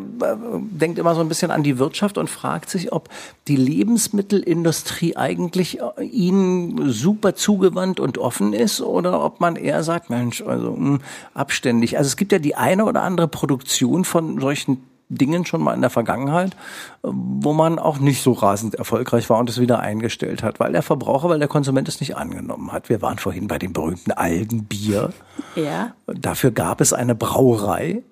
denkt 0.70 0.98
immer 1.00 1.16
so 1.16 1.20
ein 1.22 1.28
bisschen 1.28 1.50
an 1.50 1.64
die 1.64 1.78
Wirtschaft 1.80 2.18
und 2.18 2.30
fragt 2.30 2.70
sich, 2.70 2.92
ob 2.92 3.08
die 3.48 3.56
Lebensmittelindustrie 3.56 5.16
eigentlich 5.16 5.80
äh, 5.80 6.04
ihnen 6.04 6.90
super 6.92 7.34
zugewandt 7.34 7.98
und 7.98 8.18
offen 8.18 8.52
ist 8.52 8.80
oder 8.80 9.24
ob 9.24 9.40
man 9.40 9.56
eher 9.56 9.82
sagt, 9.82 10.08
Mensch, 10.08 10.42
also 10.42 10.70
mh, 10.72 10.98
abständig. 11.34 11.98
Also 11.98 12.06
es 12.08 12.16
gibt 12.16 12.30
ja 12.32 12.38
die 12.38 12.54
eine 12.54 12.84
oder 12.84 13.02
andere 13.02 13.26
Produktion 13.28 14.04
von 14.04 14.40
solchen 14.40 14.84
Dingen 15.08 15.46
schon 15.46 15.62
mal 15.62 15.74
in 15.74 15.80
der 15.80 15.90
Vergangenheit, 15.90 16.54
wo 17.02 17.52
man 17.52 17.78
auch 17.78 17.98
nicht 17.98 18.22
so 18.22 18.32
rasend 18.32 18.74
erfolgreich 18.74 19.28
war 19.30 19.38
und 19.38 19.48
es 19.48 19.60
wieder 19.60 19.80
eingestellt 19.80 20.42
hat, 20.42 20.60
weil 20.60 20.72
der 20.72 20.82
Verbraucher, 20.82 21.28
weil 21.28 21.38
der 21.38 21.48
Konsument 21.48 21.88
es 21.88 22.00
nicht 22.00 22.16
angenommen 22.16 22.72
hat. 22.72 22.88
Wir 22.88 23.00
waren 23.00 23.18
vorhin 23.18 23.48
bei 23.48 23.58
dem 23.58 23.72
berühmten 23.72 24.12
Algenbier. 24.12 25.12
Ja, 25.54 25.94
Dafür 26.06 26.50
gab 26.50 26.80
es 26.80 26.92
eine 26.92 27.14
Brauerei, 27.14 28.02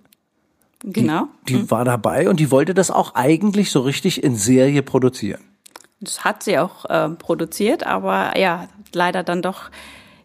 genau. 0.83 1.29
die 1.49 1.71
war 1.71 1.85
dabei 1.85 2.29
und 2.29 2.41
die 2.41 2.51
wollte 2.51 2.75
das 2.75 2.91
auch 2.91 3.15
eigentlich 3.15 3.71
so 3.71 3.81
richtig 3.81 4.23
in 4.25 4.37
Serie 4.37 4.83
produzieren. 4.83 5.41
Das 6.01 6.25
hat 6.25 6.43
sie 6.43 6.59
auch 6.59 6.85
äh, 6.87 7.09
produziert, 7.11 7.87
aber 7.87 8.39
ja, 8.39 8.69
leider 8.93 9.23
dann 9.23 9.43
doch 9.43 9.71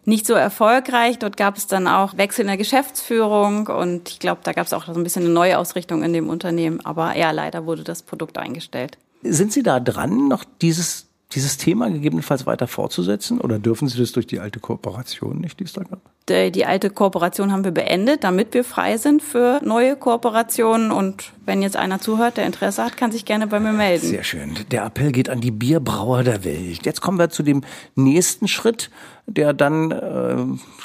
nicht 0.04 0.26
so 0.26 0.34
erfolgreich. 0.34 1.18
Dort 1.18 1.36
gab 1.36 1.56
es 1.56 1.66
dann 1.66 1.86
auch 1.86 2.16
Wechsel 2.16 2.42
in 2.42 2.48
der 2.48 2.56
Geschäftsführung 2.56 3.66
und 3.68 4.08
ich 4.08 4.18
glaube, 4.18 4.40
da 4.42 4.52
gab 4.52 4.66
es 4.66 4.72
auch 4.72 4.86
so 4.86 4.92
ein 4.92 5.02
bisschen 5.02 5.24
eine 5.24 5.32
neue 5.32 5.58
Ausrichtung 5.58 6.02
in 6.02 6.12
dem 6.12 6.28
Unternehmen. 6.28 6.84
Aber 6.84 7.16
ja, 7.16 7.30
leider 7.30 7.66
wurde 7.66 7.84
das 7.84 8.02
Produkt 8.02 8.38
eingestellt. 8.38 8.98
Sind 9.22 9.52
Sie 9.52 9.62
da 9.62 9.78
dran, 9.78 10.28
noch 10.28 10.44
dieses, 10.60 11.06
dieses 11.34 11.56
Thema 11.56 11.90
gegebenenfalls 11.90 12.46
weiter 12.46 12.66
fortzusetzen 12.66 13.40
oder 13.40 13.58
dürfen 13.58 13.88
Sie 13.88 13.98
das 13.98 14.12
durch 14.12 14.26
die 14.26 14.40
alte 14.40 14.60
Kooperation 14.60 15.38
nicht, 15.38 15.60
die 15.60 15.64
es 15.64 15.72
da 15.72 15.82
gab? 15.82 16.00
Die, 16.28 16.52
die 16.52 16.64
alte 16.64 16.88
Kooperation 16.90 17.50
haben 17.50 17.64
wir 17.64 17.72
beendet, 17.72 18.22
damit 18.22 18.54
wir 18.54 18.62
frei 18.62 18.96
sind 18.96 19.22
für 19.22 19.60
neue 19.64 19.96
Kooperationen. 19.96 20.92
Und 20.92 21.32
wenn 21.44 21.62
jetzt 21.62 21.76
einer 21.76 22.00
zuhört, 22.00 22.36
der 22.36 22.46
Interesse 22.46 22.84
hat, 22.84 22.96
kann 22.96 23.10
sich 23.10 23.24
gerne 23.24 23.48
bei 23.48 23.58
mir 23.58 23.72
melden. 23.72 24.06
Sehr 24.06 24.22
schön. 24.22 24.54
Der 24.70 24.84
Appell 24.84 25.10
geht 25.10 25.28
an 25.28 25.40
die 25.40 25.50
Bierbrauer 25.50 26.22
der 26.22 26.44
Welt. 26.44 26.86
Jetzt 26.86 27.00
kommen 27.00 27.18
wir 27.18 27.30
zu 27.30 27.42
dem 27.42 27.62
nächsten 27.96 28.46
Schritt, 28.46 28.90
der 29.26 29.52
dann 29.52 29.90
äh, 29.90 30.36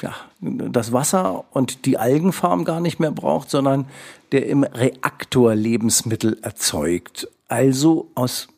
ja, 0.02 0.14
das 0.40 0.92
Wasser 0.92 1.44
und 1.52 1.84
die 1.86 1.98
Algenfarm 1.98 2.64
gar 2.64 2.80
nicht 2.80 2.98
mehr 2.98 3.12
braucht, 3.12 3.50
sondern 3.50 3.86
der 4.32 4.46
im 4.46 4.64
Reaktor 4.64 5.54
Lebensmittel 5.54 6.38
erzeugt. 6.42 7.28
Also 7.48 8.10
aus 8.14 8.48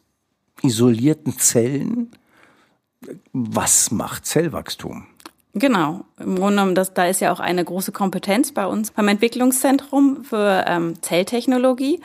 isolierten 0.62 1.38
Zellen. 1.38 2.10
Was 3.32 3.90
macht 3.90 4.26
Zellwachstum? 4.26 5.06
Genau. 5.54 6.04
Im 6.18 6.36
Grunde 6.36 6.56
genommen, 6.56 6.74
das, 6.74 6.94
da 6.94 7.06
ist 7.06 7.20
ja 7.20 7.32
auch 7.32 7.40
eine 7.40 7.64
große 7.64 7.92
Kompetenz 7.92 8.52
bei 8.52 8.66
uns 8.66 8.92
beim 8.92 9.08
Entwicklungszentrum 9.08 10.22
für 10.24 10.64
ähm, 10.68 11.02
Zelltechnologie. 11.02 12.00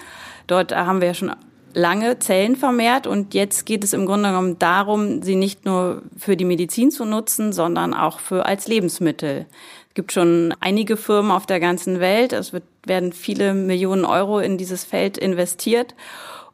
Dort 0.48 0.72
äh, 0.72 0.76
haben 0.76 1.00
wir 1.00 1.10
ja 1.10 1.14
schon 1.14 1.36
lange 1.76 2.18
Zellen 2.20 2.56
vermehrt 2.56 3.06
und 3.06 3.34
jetzt 3.34 3.66
geht 3.66 3.84
es 3.84 3.94
im 3.94 4.06
Grunde 4.06 4.30
genommen 4.30 4.58
darum, 4.58 5.22
sie 5.22 5.36
nicht 5.36 5.66
nur 5.66 6.04
für 6.18 6.38
die 6.38 6.46
Medizin 6.46 6.90
zu 6.90 7.06
nutzen, 7.06 7.52
sondern 7.54 7.94
auch 7.94 8.20
für 8.20 8.46
als 8.46 8.68
Lebensmittel. 8.68 9.46
Es 9.90 9.94
gibt 9.94 10.14
schon 10.14 10.56
einige 10.62 10.98
Firmen 10.98 11.32
auf 11.32 11.46
der 11.46 11.60
ganzen 11.60 12.00
Welt. 12.00 12.34
Es 12.34 12.54
wird, 12.54 12.64
werden 12.86 13.14
viele 13.14 13.54
Millionen 13.54 14.06
Euro 14.06 14.40
in 14.40 14.58
dieses 14.58 14.86
Feld 14.86 15.18
investiert. 15.18 15.96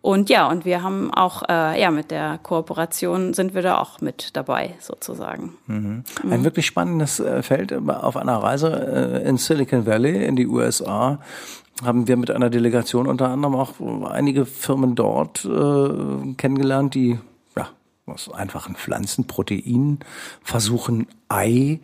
Und 0.01 0.29
ja, 0.29 0.49
und 0.49 0.65
wir 0.65 0.81
haben 0.81 1.13
auch, 1.13 1.43
äh, 1.47 1.79
ja, 1.79 1.91
mit 1.91 2.09
der 2.09 2.39
Kooperation 2.41 3.35
sind 3.35 3.53
wir 3.53 3.61
da 3.61 3.77
auch 3.77 4.01
mit 4.01 4.35
dabei, 4.35 4.73
sozusagen. 4.79 5.53
Ein 6.27 6.43
wirklich 6.43 6.65
spannendes 6.65 7.19
äh, 7.19 7.43
Feld. 7.43 7.71
Auf 7.71 8.17
einer 8.17 8.37
Reise 8.37 9.21
äh, 9.23 9.29
in 9.29 9.37
Silicon 9.37 9.85
Valley 9.85 10.25
in 10.25 10.35
die 10.35 10.47
USA 10.47 11.19
haben 11.83 12.07
wir 12.07 12.17
mit 12.17 12.31
einer 12.31 12.49
Delegation 12.49 13.07
unter 13.07 13.29
anderem 13.29 13.55
auch 13.55 13.73
einige 14.09 14.45
Firmen 14.45 14.95
dort 14.95 15.45
äh, 15.45 16.33
kennengelernt, 16.35 16.95
die 16.95 17.19
ja, 17.55 17.69
aus 18.07 18.31
einfachen 18.33 18.75
Pflanzenproteinen 18.75 19.99
versuchen, 20.41 21.07
Ei 21.29 21.47
äh, 21.47 21.79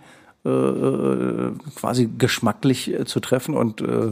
quasi 1.76 2.10
geschmacklich 2.18 2.94
äh, 2.94 3.06
zu 3.06 3.20
treffen 3.20 3.56
und 3.56 3.82
äh, 3.82 4.12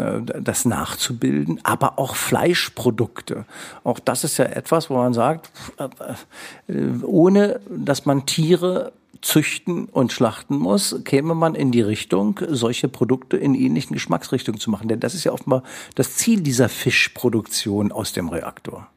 äh, 0.00 0.20
das 0.40 0.64
nachzubilden, 0.64 1.60
aber 1.64 1.98
auch 1.98 2.14
Fleischprodukte. 2.14 3.46
Auch 3.82 3.98
das 3.98 4.22
ist 4.22 4.36
ja 4.36 4.44
etwas, 4.44 4.90
wo 4.90 4.94
man 4.94 5.12
sagt, 5.12 5.50
äh, 5.78 6.72
äh, 6.72 7.02
ohne 7.02 7.60
dass 7.68 8.06
man 8.06 8.26
Tiere 8.26 8.92
züchten 9.22 9.86
und 9.86 10.12
schlachten 10.12 10.56
muss, 10.56 10.96
käme 11.04 11.34
man 11.34 11.54
in 11.54 11.72
die 11.72 11.80
Richtung, 11.80 12.40
solche 12.48 12.88
Produkte 12.88 13.36
in 13.36 13.54
ähnlichen 13.54 13.94
Geschmacksrichtungen 13.94 14.60
zu 14.60 14.70
machen. 14.70 14.88
Denn 14.88 15.00
das 15.00 15.14
ist 15.14 15.24
ja 15.24 15.32
offenbar 15.32 15.62
das 15.94 16.16
Ziel 16.16 16.42
dieser 16.42 16.68
Fischproduktion 16.68 17.92
aus 17.92 18.12
dem 18.12 18.28
Reaktor. 18.28 18.88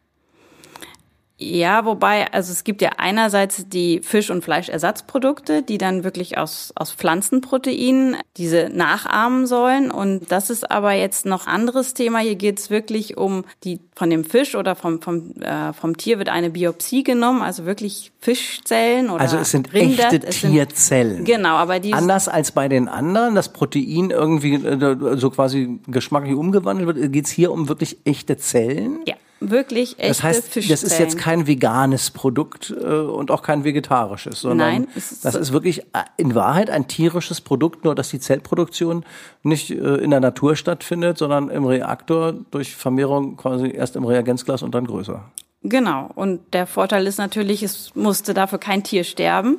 Ja, 1.38 1.84
wobei, 1.84 2.32
also 2.32 2.54
es 2.54 2.64
gibt 2.64 2.82
ja 2.82 2.92
einerseits 2.98 3.68
die 3.68 4.00
Fisch- 4.02 4.30
und 4.30 4.42
Fleischersatzprodukte, 4.44 5.64
die 5.64 5.78
dann 5.78 6.06
wirklich 6.06 6.38
aus, 6.38 6.72
aus 6.76 6.92
Pflanzenproteinen 6.92 8.16
diese 8.38 8.70
nachahmen 8.72 9.46
sollen. 9.46 9.92
Und 9.92 10.32
das 10.32 10.50
ist 10.50 10.72
aber 10.72 10.94
jetzt 10.94 11.26
noch 11.26 11.46
anderes 11.46 11.94
Thema. 11.94 12.20
Hier 12.20 12.36
geht 12.36 12.60
es 12.60 12.70
wirklich 12.70 13.18
um 13.18 13.44
die 13.66 13.80
von 13.96 14.10
dem 14.10 14.24
Fisch 14.24 14.56
oder 14.56 14.76
vom, 14.76 15.02
vom, 15.02 15.32
äh, 15.42 15.74
vom 15.74 15.98
Tier 15.98 16.20
wird 16.20 16.30
eine 16.30 16.50
Biopsie 16.50 17.04
genommen, 17.04 17.42
also 17.42 17.66
wirklich 17.66 18.14
Fischzellen 18.20 19.10
oder 19.10 19.22
Also 19.22 19.38
es 19.38 19.52
sind 19.52 19.74
Rinder. 19.74 20.04
echte 20.14 20.28
Es 20.28 20.40
sind- 20.42 20.52
Tierzellen. 20.54 21.26
Genau, 21.26 21.56
aber 21.56 21.80
die 21.80 21.94
Anders 21.94 22.28
als 22.30 22.52
bei 22.54 22.68
den 22.70 22.88
anderen, 22.88 23.36
das 23.36 23.52
Protein 23.52 24.10
irgendwie 24.10 24.54
äh, 24.56 25.18
so 25.18 25.30
quasi 25.32 25.80
geschmacklich 25.88 26.36
umgewandelt 26.36 26.88
wird, 26.96 27.12
geht 27.12 27.26
es 27.26 27.32
hier 27.32 27.52
um 27.52 27.68
wirklich 27.68 27.98
echte 28.06 28.38
Zellen. 28.38 29.00
ja, 29.06 29.16
wirklich 29.52 29.98
echte 30.00 30.08
Das 30.08 30.24
heißt, 30.24 30.44
Fischzellen. 30.48 30.70
das 30.70 30.84
ist 30.84 31.00
jetzt 31.00 31.18
kein 31.18 31.48
veganes 31.48 32.12
Produkt 32.12 32.70
äh, 32.72 32.86
und 32.86 33.32
auch 33.32 33.42
kein 33.42 33.64
vegetarisches, 33.64 34.42
sondern 34.42 34.68
Nein, 34.84 34.88
das 34.96 35.34
so- 35.34 35.40
ist 35.40 35.54
wirklich 35.54 35.82
äh, 35.94 36.04
in 36.18 36.36
Wahrheit 36.36 36.70
ein 36.70 36.88
tierisches 36.88 37.42
Produkt, 37.42 37.84
nur 37.84 37.96
dass 37.96 38.10
die 38.10 38.20
Zellproduktion 38.20 39.06
nicht 39.44 39.72
äh, 39.72 39.76
in 39.98 40.12
der 40.12 40.20
Natur 40.20 40.56
stattfindet, 40.56 41.18
sondern 41.18 41.50
im 41.50 41.66
Reaktor 41.66 42.34
durch 42.52 42.76
Vermehrung 42.76 43.38
quasi 43.38 43.70
erst 43.72 43.96
im 43.96 44.06
Reagenzglas 44.06 44.64
und 44.64 44.74
dann 44.76 44.86
größer. 44.88 45.24
Genau. 45.64 46.10
Und 46.14 46.42
der 46.54 46.68
Vorteil 46.68 47.08
ist 47.08 47.18
natürlich, 47.18 47.64
es 47.64 47.92
musste 47.96 48.34
dafür 48.36 48.60
kein 48.60 48.84
Tier 48.84 49.04
sterben. 49.04 49.58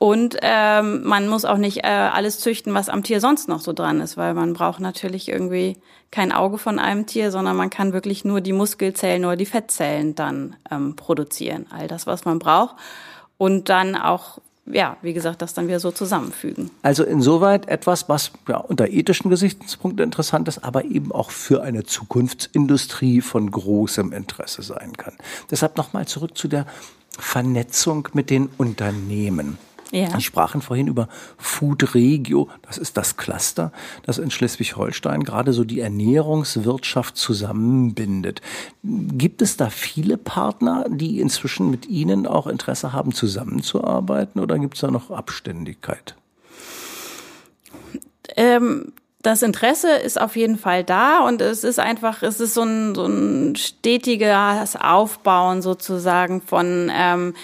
Und 0.00 0.38
ähm, 0.40 1.02
man 1.04 1.28
muss 1.28 1.44
auch 1.44 1.58
nicht 1.58 1.84
äh, 1.84 1.88
alles 1.88 2.40
züchten, 2.40 2.72
was 2.72 2.88
am 2.88 3.02
Tier 3.02 3.20
sonst 3.20 3.48
noch 3.48 3.60
so 3.60 3.74
dran 3.74 4.00
ist, 4.00 4.16
weil 4.16 4.32
man 4.32 4.54
braucht 4.54 4.80
natürlich 4.80 5.28
irgendwie 5.28 5.76
kein 6.10 6.32
Auge 6.32 6.56
von 6.56 6.78
einem 6.78 7.04
Tier, 7.04 7.30
sondern 7.30 7.54
man 7.54 7.68
kann 7.68 7.92
wirklich 7.92 8.24
nur 8.24 8.40
die 8.40 8.54
Muskelzellen 8.54 9.26
oder 9.26 9.36
die 9.36 9.44
Fettzellen 9.44 10.14
dann 10.14 10.56
ähm, 10.70 10.96
produzieren. 10.96 11.66
All 11.68 11.86
das, 11.86 12.06
was 12.06 12.24
man 12.24 12.38
braucht. 12.38 12.76
Und 13.36 13.68
dann 13.68 13.94
auch, 13.94 14.38
ja, 14.64 14.96
wie 15.02 15.12
gesagt, 15.12 15.42
das 15.42 15.52
dann 15.52 15.68
wieder 15.68 15.80
so 15.80 15.90
zusammenfügen. 15.90 16.70
Also 16.80 17.04
insoweit 17.04 17.68
etwas, 17.68 18.08
was 18.08 18.32
ja 18.48 18.56
unter 18.56 18.88
ethischen 18.88 19.28
Gesichtspunkten 19.28 20.02
interessant 20.02 20.48
ist, 20.48 20.64
aber 20.64 20.86
eben 20.86 21.12
auch 21.12 21.30
für 21.30 21.62
eine 21.62 21.84
Zukunftsindustrie 21.84 23.20
von 23.20 23.50
großem 23.50 24.14
Interesse 24.14 24.62
sein 24.62 24.96
kann. 24.96 25.12
Deshalb 25.50 25.76
nochmal 25.76 26.06
zurück 26.08 26.38
zu 26.38 26.48
der 26.48 26.64
Vernetzung 27.18 28.08
mit 28.14 28.30
den 28.30 28.48
Unternehmen. 28.56 29.58
Ja. 29.90 30.10
Sie 30.14 30.22
sprachen 30.22 30.62
vorhin 30.62 30.86
über 30.86 31.08
Food 31.36 31.94
Regio, 31.94 32.48
das 32.62 32.78
ist 32.78 32.96
das 32.96 33.16
Cluster, 33.16 33.72
das 34.04 34.18
in 34.18 34.30
Schleswig-Holstein 34.30 35.24
gerade 35.24 35.52
so 35.52 35.64
die 35.64 35.80
Ernährungswirtschaft 35.80 37.16
zusammenbindet. 37.16 38.40
Gibt 38.84 39.42
es 39.42 39.56
da 39.56 39.68
viele 39.68 40.16
Partner, 40.16 40.84
die 40.88 41.20
inzwischen 41.20 41.70
mit 41.70 41.86
Ihnen 41.86 42.26
auch 42.26 42.46
Interesse 42.46 42.92
haben, 42.92 43.12
zusammenzuarbeiten 43.12 44.40
oder 44.40 44.58
gibt 44.58 44.74
es 44.74 44.80
da 44.80 44.90
noch 44.90 45.10
Abständigkeit? 45.10 46.14
Ähm, 48.36 48.92
das 49.22 49.42
Interesse 49.42 49.90
ist 49.90 50.18
auf 50.18 50.34
jeden 50.34 50.56
Fall 50.56 50.82
da 50.82 51.20
und 51.26 51.42
es 51.42 51.62
ist 51.62 51.78
einfach, 51.78 52.22
es 52.22 52.40
ist 52.40 52.54
so 52.54 52.62
ein, 52.62 52.94
so 52.94 53.04
ein 53.04 53.54
stetiges 53.54 54.76
Aufbauen 54.76 55.60
sozusagen 55.60 56.40
von 56.40 56.90
ähm, 56.94 57.34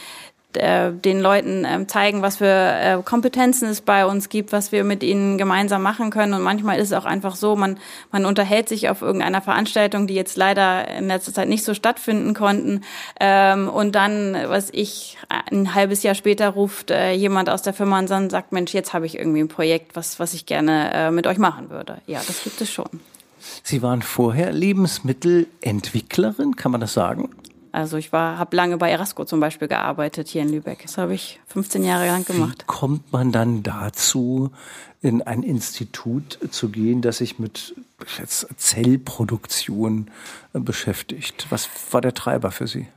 äh, 0.56 0.92
den 0.92 1.20
Leuten 1.20 1.64
äh, 1.64 1.86
zeigen, 1.86 2.22
was 2.22 2.36
für 2.36 2.46
äh, 2.46 2.98
Kompetenzen 3.04 3.68
es 3.68 3.80
bei 3.80 4.06
uns 4.06 4.28
gibt, 4.28 4.52
was 4.52 4.72
wir 4.72 4.84
mit 4.84 5.02
ihnen 5.02 5.38
gemeinsam 5.38 5.82
machen 5.82 6.10
können. 6.10 6.34
Und 6.34 6.42
manchmal 6.42 6.78
ist 6.78 6.88
es 6.88 6.92
auch 6.92 7.04
einfach 7.04 7.36
so, 7.36 7.56
man, 7.56 7.78
man 8.12 8.24
unterhält 8.24 8.68
sich 8.68 8.88
auf 8.88 9.02
irgendeiner 9.02 9.40
Veranstaltung, 9.40 10.06
die 10.06 10.14
jetzt 10.14 10.36
leider 10.36 10.88
in 10.88 11.08
letzter 11.08 11.32
Zeit 11.32 11.48
nicht 11.48 11.64
so 11.64 11.74
stattfinden 11.74 12.34
konnten. 12.34 12.82
Ähm, 13.20 13.68
und 13.68 13.94
dann, 13.94 14.36
was 14.48 14.70
ich, 14.72 15.18
ein 15.50 15.74
halbes 15.74 16.02
Jahr 16.02 16.14
später 16.14 16.50
ruft 16.50 16.90
äh, 16.90 17.12
jemand 17.12 17.50
aus 17.50 17.62
der 17.62 17.72
Firma 17.72 17.98
und 17.98 18.08
sagt, 18.08 18.52
Mensch, 18.52 18.74
jetzt 18.74 18.92
habe 18.92 19.06
ich 19.06 19.18
irgendwie 19.18 19.40
ein 19.40 19.48
Projekt, 19.48 19.96
was, 19.96 20.20
was 20.20 20.34
ich 20.34 20.46
gerne 20.46 20.92
äh, 20.92 21.10
mit 21.10 21.26
euch 21.26 21.38
machen 21.38 21.70
würde. 21.70 21.98
Ja, 22.06 22.20
das 22.26 22.42
gibt 22.42 22.60
es 22.60 22.70
schon. 22.70 22.88
Sie 23.62 23.82
waren 23.82 24.02
vorher 24.02 24.52
Lebensmittelentwicklerin, 24.52 26.56
kann 26.56 26.72
man 26.72 26.80
das 26.80 26.92
sagen? 26.92 27.30
Also 27.76 27.98
ich 27.98 28.10
war, 28.10 28.38
habe 28.38 28.56
lange 28.56 28.78
bei 28.78 28.90
Erasco 28.90 29.26
zum 29.26 29.38
Beispiel 29.38 29.68
gearbeitet 29.68 30.28
hier 30.28 30.40
in 30.40 30.48
Lübeck. 30.48 30.80
Das 30.80 30.96
habe 30.96 31.12
ich 31.12 31.40
15 31.48 31.84
Jahre 31.84 32.06
lang 32.06 32.24
gemacht. 32.24 32.62
Wie 32.62 32.66
kommt 32.66 33.12
man 33.12 33.32
dann 33.32 33.62
dazu, 33.62 34.50
in 35.02 35.20
ein 35.20 35.42
Institut 35.42 36.38
zu 36.50 36.70
gehen, 36.70 37.02
das 37.02 37.18
sich 37.18 37.38
mit 37.38 37.74
jetzt 38.16 38.48
Zellproduktion 38.56 40.10
beschäftigt? 40.54 41.48
Was 41.50 41.68
war 41.90 42.00
der 42.00 42.14
Treiber 42.14 42.50
für 42.50 42.66
Sie? 42.66 42.88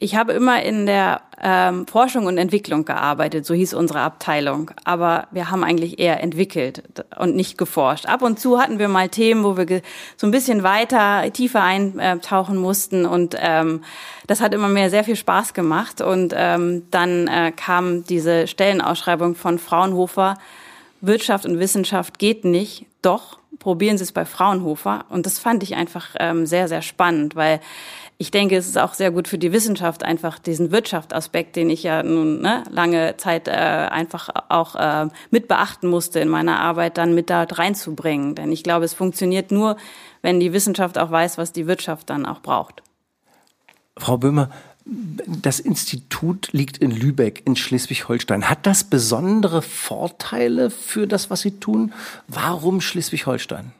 Ich 0.00 0.16
habe 0.16 0.32
immer 0.32 0.62
in 0.62 0.86
der 0.86 1.22
ähm, 1.40 1.86
Forschung 1.86 2.26
und 2.26 2.36
Entwicklung 2.36 2.84
gearbeitet, 2.84 3.46
so 3.46 3.54
hieß 3.54 3.74
unsere 3.74 4.00
Abteilung. 4.00 4.72
Aber 4.84 5.28
wir 5.30 5.50
haben 5.50 5.62
eigentlich 5.62 5.98
eher 5.98 6.22
entwickelt 6.22 6.82
und 7.16 7.36
nicht 7.36 7.56
geforscht. 7.56 8.06
Ab 8.06 8.22
und 8.22 8.40
zu 8.40 8.58
hatten 8.58 8.78
wir 8.78 8.88
mal 8.88 9.08
Themen, 9.08 9.44
wo 9.44 9.56
wir 9.56 9.82
so 10.16 10.26
ein 10.26 10.30
bisschen 10.30 10.62
weiter, 10.62 11.30
tiefer 11.32 11.62
eintauchen 11.62 12.56
mussten. 12.56 13.06
Und 13.06 13.36
ähm, 13.38 13.84
das 14.26 14.40
hat 14.40 14.52
immer 14.52 14.68
mehr 14.68 14.90
sehr 14.90 15.04
viel 15.04 15.16
Spaß 15.16 15.54
gemacht. 15.54 16.00
Und 16.00 16.34
ähm, 16.36 16.86
dann 16.90 17.28
äh, 17.28 17.52
kam 17.54 18.04
diese 18.04 18.46
Stellenausschreibung 18.46 19.36
von 19.36 19.58
Fraunhofer. 19.58 20.38
Wirtschaft 21.00 21.44
und 21.46 21.58
Wissenschaft 21.58 22.18
geht 22.18 22.44
nicht. 22.44 22.86
Doch, 23.02 23.38
probieren 23.58 23.98
Sie 23.98 24.04
es 24.04 24.12
bei 24.12 24.24
Fraunhofer. 24.24 25.04
Und 25.08 25.26
das 25.26 25.38
fand 25.38 25.62
ich 25.62 25.76
einfach 25.76 26.14
ähm, 26.18 26.46
sehr, 26.46 26.68
sehr 26.68 26.82
spannend, 26.82 27.36
weil 27.36 27.60
ich 28.24 28.30
denke, 28.30 28.56
es 28.56 28.66
ist 28.66 28.78
auch 28.78 28.94
sehr 28.94 29.10
gut 29.10 29.28
für 29.28 29.36
die 29.36 29.52
Wissenschaft, 29.52 30.02
einfach 30.02 30.38
diesen 30.38 30.70
Wirtschaftsaspekt, 30.70 31.56
den 31.56 31.68
ich 31.68 31.82
ja 31.82 32.02
nun 32.02 32.40
ne, 32.40 32.64
lange 32.70 33.18
Zeit 33.18 33.48
äh, 33.48 33.50
einfach 33.50 34.30
auch 34.48 34.76
äh, 34.76 35.08
mit 35.30 35.46
beachten 35.46 35.88
musste 35.88 36.20
in 36.20 36.30
meiner 36.30 36.58
Arbeit, 36.58 36.96
dann 36.96 37.14
mit 37.14 37.28
da 37.28 37.42
reinzubringen. 37.42 38.34
Denn 38.34 38.50
ich 38.50 38.62
glaube, 38.62 38.86
es 38.86 38.94
funktioniert 38.94 39.50
nur, 39.50 39.76
wenn 40.22 40.40
die 40.40 40.54
Wissenschaft 40.54 40.96
auch 40.96 41.10
weiß, 41.10 41.36
was 41.36 41.52
die 41.52 41.66
Wirtschaft 41.66 42.08
dann 42.08 42.24
auch 42.24 42.40
braucht. 42.40 42.82
Frau 43.98 44.16
Böhmer, 44.16 44.48
das 44.86 45.60
Institut 45.60 46.48
liegt 46.52 46.78
in 46.78 46.92
Lübeck 46.92 47.42
in 47.44 47.56
Schleswig-Holstein. 47.56 48.48
Hat 48.48 48.64
das 48.66 48.84
besondere 48.84 49.60
Vorteile 49.60 50.70
für 50.70 51.06
das, 51.06 51.28
was 51.28 51.42
Sie 51.42 51.60
tun? 51.60 51.92
Warum 52.26 52.80
Schleswig-Holstein? 52.80 53.74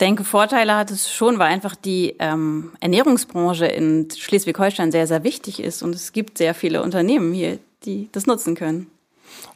Denke, 0.00 0.24
Vorteile 0.24 0.76
hat 0.76 0.90
es 0.90 1.10
schon, 1.10 1.38
weil 1.38 1.48
einfach 1.48 1.74
die 1.74 2.16
ähm, 2.18 2.72
Ernährungsbranche 2.80 3.66
in 3.66 4.08
Schleswig-Holstein 4.10 4.92
sehr, 4.92 5.06
sehr 5.06 5.24
wichtig 5.24 5.60
ist. 5.60 5.82
Und 5.82 5.94
es 5.94 6.12
gibt 6.12 6.38
sehr 6.38 6.54
viele 6.54 6.82
Unternehmen 6.82 7.32
hier, 7.32 7.58
die 7.84 8.08
das 8.12 8.26
nutzen 8.26 8.54
können. 8.54 8.88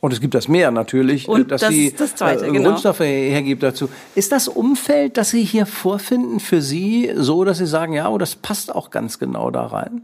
Und 0.00 0.12
es 0.12 0.20
gibt 0.20 0.34
das 0.34 0.48
mehr 0.48 0.70
natürlich, 0.70 1.28
Und 1.28 1.50
dass 1.50 1.60
das, 1.62 1.70
sie 1.70 1.94
das 1.96 2.14
Zweite, 2.16 2.46
äh, 2.46 2.50
genau. 2.50 2.70
Grundstoffe 2.70 3.00
hergibt 3.00 3.62
dazu. 3.62 3.88
Ist 4.14 4.32
das 4.32 4.48
Umfeld, 4.48 5.16
das 5.16 5.30
Sie 5.30 5.44
hier 5.44 5.66
vorfinden, 5.66 6.40
für 6.40 6.60
Sie 6.60 7.12
so, 7.14 7.44
dass 7.44 7.58
Sie 7.58 7.66
sagen, 7.66 7.92
ja, 7.92 8.08
oh, 8.08 8.18
das 8.18 8.36
passt 8.36 8.74
auch 8.74 8.90
ganz 8.90 9.18
genau 9.18 9.50
da 9.50 9.66
rein? 9.66 10.02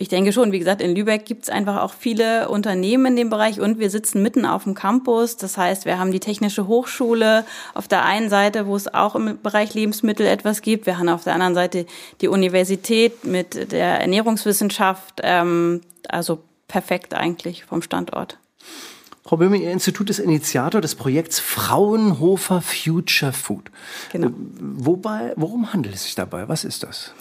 Ich 0.00 0.08
denke 0.08 0.32
schon, 0.32 0.50
wie 0.50 0.58
gesagt, 0.58 0.80
in 0.80 0.96
Lübeck 0.96 1.26
gibt 1.26 1.42
es 1.42 1.50
einfach 1.50 1.82
auch 1.82 1.92
viele 1.92 2.48
Unternehmen 2.48 3.04
in 3.04 3.16
dem 3.16 3.28
Bereich 3.28 3.60
und 3.60 3.78
wir 3.78 3.90
sitzen 3.90 4.22
mitten 4.22 4.46
auf 4.46 4.64
dem 4.64 4.74
Campus. 4.74 5.36
Das 5.36 5.58
heißt, 5.58 5.84
wir 5.84 5.98
haben 5.98 6.10
die 6.10 6.20
Technische 6.20 6.66
Hochschule 6.66 7.44
auf 7.74 7.86
der 7.86 8.06
einen 8.06 8.30
Seite, 8.30 8.66
wo 8.66 8.74
es 8.74 8.92
auch 8.94 9.14
im 9.14 9.38
Bereich 9.42 9.74
Lebensmittel 9.74 10.24
etwas 10.24 10.62
gibt. 10.62 10.86
Wir 10.86 10.96
haben 10.96 11.10
auf 11.10 11.24
der 11.24 11.34
anderen 11.34 11.54
Seite 11.54 11.84
die 12.22 12.28
Universität 12.28 13.26
mit 13.26 13.72
der 13.72 14.00
Ernährungswissenschaft. 14.00 15.20
Ähm, 15.22 15.82
also 16.08 16.38
perfekt 16.66 17.12
eigentlich 17.12 17.66
vom 17.66 17.82
Standort. 17.82 18.38
Frau 19.22 19.36
Böhme, 19.36 19.58
Ihr 19.58 19.70
Institut 19.70 20.08
ist 20.08 20.18
Initiator 20.18 20.80
des 20.80 20.94
Projekts 20.94 21.40
Fraunhofer 21.40 22.62
Future 22.62 23.34
Food. 23.34 23.70
Genau. 24.12 24.30
Wobei, 24.58 25.34
worum 25.36 25.74
handelt 25.74 25.94
es 25.94 26.04
sich 26.04 26.14
dabei? 26.14 26.48
Was 26.48 26.64
ist 26.64 26.84
das? 26.84 27.12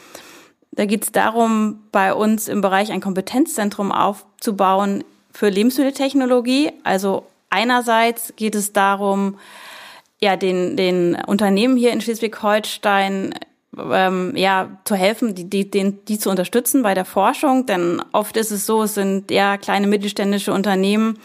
Da 0.71 0.85
geht 0.85 1.03
es 1.03 1.11
darum, 1.11 1.79
bei 1.91 2.13
uns 2.13 2.47
im 2.47 2.61
Bereich 2.61 2.91
ein 2.91 3.01
Kompetenzzentrum 3.01 3.91
aufzubauen 3.91 5.03
für 5.31 5.49
Lebensmitteltechnologie. 5.49 6.71
Also 6.83 7.25
einerseits 7.49 8.33
geht 8.35 8.55
es 8.55 8.73
darum, 8.73 9.39
ja, 10.19 10.35
den, 10.35 10.75
den 10.75 11.15
Unternehmen 11.15 11.77
hier 11.77 11.91
in 11.91 12.01
Schleswig-Holstein 12.01 13.33
ähm, 13.77 14.33
ja, 14.35 14.69
zu 14.83 14.95
helfen, 14.95 15.35
die, 15.35 15.49
die, 15.49 15.69
den, 15.69 16.03
die 16.05 16.19
zu 16.19 16.29
unterstützen 16.29 16.83
bei 16.83 16.93
der 16.93 17.05
Forschung. 17.05 17.65
Denn 17.65 18.01
oft 18.11 18.35
ist 18.37 18.51
es 18.51 18.65
so, 18.65 18.83
es 18.83 18.95
sind 18.95 19.31
ja 19.31 19.57
kleine 19.57 19.87
mittelständische 19.87 20.53
Unternehmen, 20.53 21.17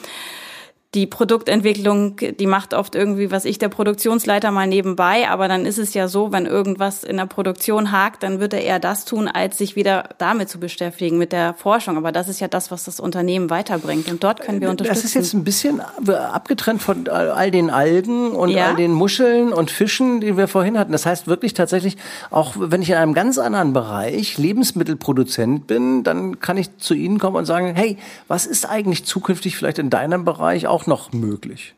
die 0.95 1.07
Produktentwicklung, 1.07 2.17
die 2.39 2.47
macht 2.47 2.73
oft 2.73 2.95
irgendwie, 2.95 3.31
was 3.33 3.45
ich, 3.45 3.59
der 3.59 3.69
Produktionsleiter 3.69 4.53
mal 4.53 4.69
nebenbei, 4.69 5.29
aber 5.29 5.49
dann 5.49 5.67
ist 5.67 5.79
es 5.79 5.93
ja 5.93 6.07
so, 6.07 6.31
wenn 6.31 6.47
irgendwas 6.47 7.03
in 7.03 7.17
der 7.17 7.27
Produktion 7.27 7.91
hakt, 7.91 8.23
dann 8.23 8.39
wird 8.39 8.55
er 8.55 8.63
eher 8.63 8.79
das 8.79 9.05
tun, 9.05 9.27
als 9.27 9.59
sich 9.59 9.75
wieder 9.75 10.11
damit 10.19 10.49
zu 10.49 10.61
beschäftigen, 10.61 11.19
mit 11.19 11.33
der 11.33 11.55
Forschung. 11.55 11.97
Aber 11.97 12.13
das 12.13 12.29
ist 12.29 12.41
ja 12.41 12.47
das, 12.47 12.71
was 12.71 12.85
das 12.85 13.01
Unternehmen 13.01 13.51
weiterbringt. 13.51 14.09
Und 14.09 14.23
dort 14.23 14.41
können 14.41 14.61
wir 14.61 14.71
unterstützen. 14.71 15.03
Das 15.03 15.05
ist 15.05 15.15
jetzt 15.15 15.35
ein 15.35 15.45
bisschen 15.45 15.81
abgetrennt 15.81 16.81
von 16.81 17.09
all 17.09 17.51
den 17.51 17.71
Algen 17.71 18.31
und 18.33 18.51
ja. 18.51 18.67
all 18.67 18.77
den 18.77 18.93
Muscheln 18.93 19.53
und 19.53 19.71
Fischen, 19.71 20.21
die 20.21 20.37
wir 20.37 20.47
vorhin 20.47 20.79
hatten. 20.79 20.93
Das 20.93 21.07
heißt 21.07 21.27
wirklich 21.27 21.55
tatsächlich, 21.55 21.97
auch 22.31 22.55
wenn 22.57 22.83
ich 22.83 22.91
in 22.91 22.97
einem 22.97 23.15
ganz 23.15 23.39
anderen 23.39 23.73
Bereich 23.73 24.39
Lebensmittelproduzent 24.39 25.67
bin, 25.67 26.05
dann 26.05 26.39
kann 26.39 26.57
ich 26.57 26.77
zu 26.79 26.95
Ihnen 26.95 27.19
kommen 27.19 27.37
und 27.37 27.47
sagen, 27.47 27.75
hey, 27.75 27.99
was 28.29 28.47
ist 28.47 28.69
eigentlich 28.69 29.05
zukünftig 29.05 29.57
vielleicht 29.57 29.79
in 29.79 29.91
deinem 29.91 30.25
Bereich 30.25 30.67
auch 30.69 30.84
auch 30.85 30.87
noch 30.87 31.13
möglich. 31.13 31.75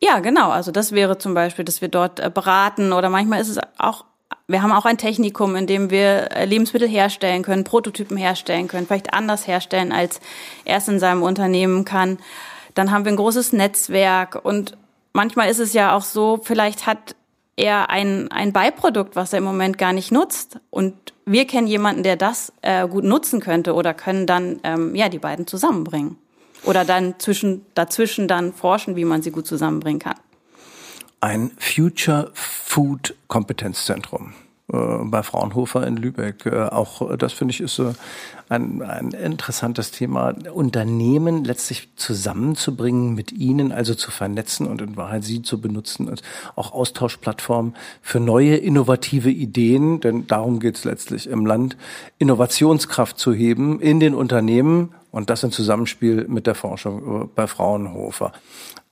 Ja, 0.00 0.20
genau. 0.20 0.50
Also 0.50 0.70
das 0.70 0.92
wäre 0.92 1.18
zum 1.18 1.34
Beispiel, 1.34 1.64
dass 1.64 1.80
wir 1.80 1.88
dort 1.88 2.20
äh, 2.20 2.30
beraten 2.32 2.92
oder 2.92 3.10
manchmal 3.10 3.40
ist 3.40 3.48
es 3.48 3.58
auch, 3.78 4.04
wir 4.46 4.62
haben 4.62 4.72
auch 4.72 4.84
ein 4.84 4.98
Technikum, 4.98 5.56
in 5.56 5.66
dem 5.66 5.90
wir 5.90 6.32
äh, 6.32 6.44
Lebensmittel 6.44 6.88
herstellen 6.88 7.42
können, 7.42 7.64
Prototypen 7.64 8.16
herstellen 8.16 8.68
können, 8.68 8.86
vielleicht 8.86 9.12
anders 9.12 9.46
herstellen, 9.46 9.92
als 9.92 10.20
er 10.64 10.78
es 10.78 10.88
in 10.88 11.00
seinem 11.00 11.22
Unternehmen 11.22 11.84
kann. 11.84 12.18
Dann 12.74 12.90
haben 12.90 13.04
wir 13.04 13.12
ein 13.12 13.16
großes 13.16 13.52
Netzwerk 13.52 14.44
und 14.44 14.76
manchmal 15.12 15.50
ist 15.50 15.58
es 15.58 15.72
ja 15.72 15.96
auch 15.96 16.02
so, 16.02 16.38
vielleicht 16.42 16.86
hat 16.86 17.16
er 17.56 17.90
ein, 17.90 18.30
ein 18.30 18.52
Beiprodukt, 18.52 19.16
was 19.16 19.32
er 19.32 19.38
im 19.38 19.44
Moment 19.44 19.78
gar 19.78 19.92
nicht 19.92 20.12
nutzt 20.12 20.60
und 20.70 20.94
wir 21.26 21.46
kennen 21.46 21.66
jemanden, 21.66 22.04
der 22.04 22.16
das 22.16 22.52
äh, 22.62 22.86
gut 22.86 23.04
nutzen 23.04 23.40
könnte 23.40 23.74
oder 23.74 23.94
können 23.94 24.26
dann 24.26 24.60
ähm, 24.62 24.94
ja 24.94 25.08
die 25.08 25.18
beiden 25.18 25.48
zusammenbringen. 25.48 26.16
Oder 26.64 26.84
dann 26.84 27.18
zwischen, 27.18 27.64
dazwischen 27.74 28.28
dann 28.28 28.52
forschen, 28.52 28.96
wie 28.96 29.04
man 29.04 29.22
sie 29.22 29.30
gut 29.30 29.46
zusammenbringen 29.46 30.00
kann. 30.00 30.16
Ein 31.20 31.50
Future 31.58 32.30
Food 32.34 33.14
Kompetenzzentrum 33.26 34.34
bei 34.70 35.22
Fraunhofer 35.22 35.86
in 35.86 35.96
Lübeck. 35.96 36.44
Äh, 36.44 36.64
auch 36.64 37.16
das 37.16 37.32
finde 37.32 37.52
ich 37.52 37.60
ist 37.60 37.80
ein, 38.50 38.82
ein 38.82 39.10
interessantes 39.12 39.90
Thema, 39.90 40.34
Unternehmen 40.52 41.44
letztlich 41.44 41.88
zusammenzubringen, 41.96 43.14
mit 43.14 43.32
ihnen 43.32 43.72
also 43.72 43.94
zu 43.94 44.10
vernetzen 44.10 44.66
und 44.66 44.82
in 44.82 44.96
Wahrheit 44.96 45.24
sie 45.24 45.42
zu 45.42 45.60
benutzen 45.60 46.08
als 46.08 46.22
auch 46.54 46.72
Austauschplattform 46.72 47.74
für 48.02 48.20
neue 48.20 48.56
innovative 48.56 49.30
Ideen, 49.30 50.00
denn 50.00 50.26
darum 50.26 50.60
geht 50.60 50.76
es 50.76 50.84
letztlich 50.84 51.28
im 51.28 51.46
Land, 51.46 51.76
Innovationskraft 52.18 53.18
zu 53.18 53.32
heben 53.32 53.80
in 53.80 54.00
den 54.00 54.14
Unternehmen 54.14 54.94
und 55.10 55.30
das 55.30 55.42
im 55.42 55.50
Zusammenspiel 55.50 56.26
mit 56.28 56.46
der 56.46 56.54
Forschung 56.54 57.30
bei 57.34 57.46
Fraunhofer. 57.46 58.32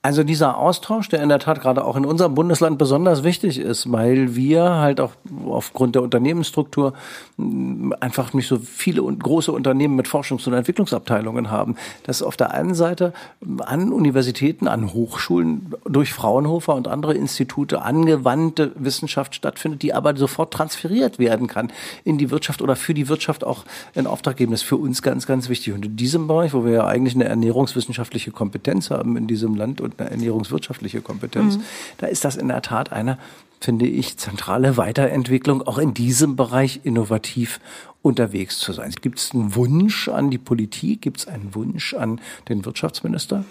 Also 0.07 0.23
dieser 0.23 0.57
Austausch, 0.57 1.09
der 1.09 1.21
in 1.21 1.29
der 1.31 1.41
Tat 1.41 1.61
gerade 1.61 1.85
auch 1.85 1.97
in 1.97 2.07
unserem 2.07 2.37
Bundesland 2.37 2.79
besonders 2.79 3.25
wichtig 3.25 3.59
ist, 3.59 3.91
weil 3.91 4.37
wir 4.37 4.63
halt 4.63 5.01
auch 5.01 5.11
aufgrund 5.49 5.97
der 5.97 6.03
Unternehmensstruktur 6.05 6.93
mm, 7.39 7.93
einfach 7.99 8.33
nicht 8.33 8.47
so 8.47 8.57
viele 8.57 9.03
und 9.03 9.21
große 9.21 9.51
Unternehmen 9.51 9.97
mit 9.97 10.07
Forschungs- 10.07 10.47
und 10.47 10.55
Entwicklungsabteilungen 10.55 11.51
haben. 11.51 11.75
Dass 12.05 12.23
auf 12.23 12.37
der 12.37 12.53
einen 12.53 12.77
Seite 12.77 13.15
an 13.59 13.91
Universitäten, 13.91 14.69
an 14.69 14.93
Hochschulen 14.93 15.75
durch 15.85 16.13
Fraunhofer 16.13 16.77
und 16.77 16.87
andere 16.87 17.15
Institute 17.15 17.83
angewandte 17.83 18.71
Wissenschaft 18.77 19.35
stattfindet, 19.35 19.83
die 19.83 19.93
aber 19.93 20.17
sofort 20.17 20.55
transferiert 20.55 21.19
werden 21.19 21.49
kann 21.49 21.73
in 22.05 22.17
die 22.17 22.31
Wirtschaft 22.31 22.63
oder 22.63 22.77
für 22.77 22.95
die 22.95 23.09
Wirtschaft 23.09 23.43
auch 23.43 23.65
in 23.97 24.07
Auftrag 24.07 24.37
geben. 24.37 24.53
Das 24.53 24.61
ist 24.63 24.69
für 24.69 24.77
uns 24.77 25.03
ganz, 25.03 25.27
ganz 25.27 25.49
wichtig. 25.49 25.75
Und 25.75 25.85
in 25.85 25.97
diesem 25.97 26.29
Bereich, 26.29 26.55
wo 26.55 26.65
wir 26.65 26.71
ja 26.71 26.87
eigentlich 26.87 27.17
eine 27.17 27.25
ernährungswissenschaftliche 27.25 28.31
Kompetenz 28.31 28.91
haben 28.91 29.17
in 29.17 29.27
diesem 29.27 29.57
Land 29.57 29.81
und 29.81 29.96
eine 29.99 30.11
ernährungswirtschaftliche 30.11 31.01
Kompetenz. 31.01 31.59
Mhm. 31.59 31.63
Da 31.99 32.07
ist 32.07 32.25
das 32.25 32.37
in 32.37 32.49
der 32.49 32.63
Tat 32.63 32.93
eine, 32.93 33.19
finde 33.61 33.87
ich, 33.87 34.17
zentrale 34.19 34.77
Weiterentwicklung, 34.77 35.67
auch 35.67 35.79
in 35.79 35.95
diesem 35.95 36.37
Bereich 36.37 36.81
innovativ 36.85 37.61
unterwegs 38.03 38.59
zu 38.59 38.73
sein. 38.73 38.93
Gibt 39.01 39.19
es 39.19 39.33
einen 39.33 39.55
Wunsch 39.55 40.09
an 40.09 40.31
die 40.31 40.39
Politik? 40.39 41.03
Gibt 41.03 41.19
es 41.19 41.29
einen 41.29 41.55
Wunsch 41.55 41.95
an 41.95 42.21
den 42.49 42.65
Wirtschaftsminister? 42.65 43.45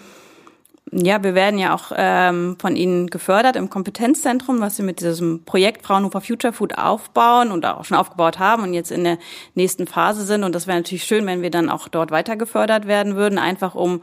Ja, 0.92 1.24
wir 1.24 1.34
werden 1.34 1.58
ja 1.58 1.74
auch 1.74 1.92
ähm, 1.96 2.58
von 2.60 2.76
Ihnen 2.76 3.08
gefördert 3.08 3.56
im 3.56 3.70
Kompetenzzentrum, 3.70 4.62
was 4.62 4.78
Sie 4.78 4.84
mit 4.84 5.02
diesem 5.02 5.44
Projekt 5.44 5.84
Fraunhofer 5.84 6.22
Future 6.22 6.54
Food 6.54 6.78
aufbauen 6.78 7.52
und 7.52 7.66
auch 7.66 7.84
schon 7.86 7.98
aufgebaut 7.98 8.38
haben 8.38 8.64
und 8.64 8.74
jetzt 8.74 8.92
in 8.92 9.04
der 9.04 9.18
nächsten 9.56 9.88
Phase 9.88 10.24
sind. 10.24 10.44
Und 10.44 10.54
das 10.54 10.68
wäre 10.68 10.78
natürlich 10.78 11.04
schön, 11.04 11.26
wenn 11.26 11.42
wir 11.42 11.50
dann 11.50 11.70
auch 11.70 11.88
dort 11.88 12.12
weiter 12.12 12.36
gefördert 12.36 12.88
werden 12.88 13.16
würden, 13.16 13.40
einfach 13.40 13.74
um 13.74 14.02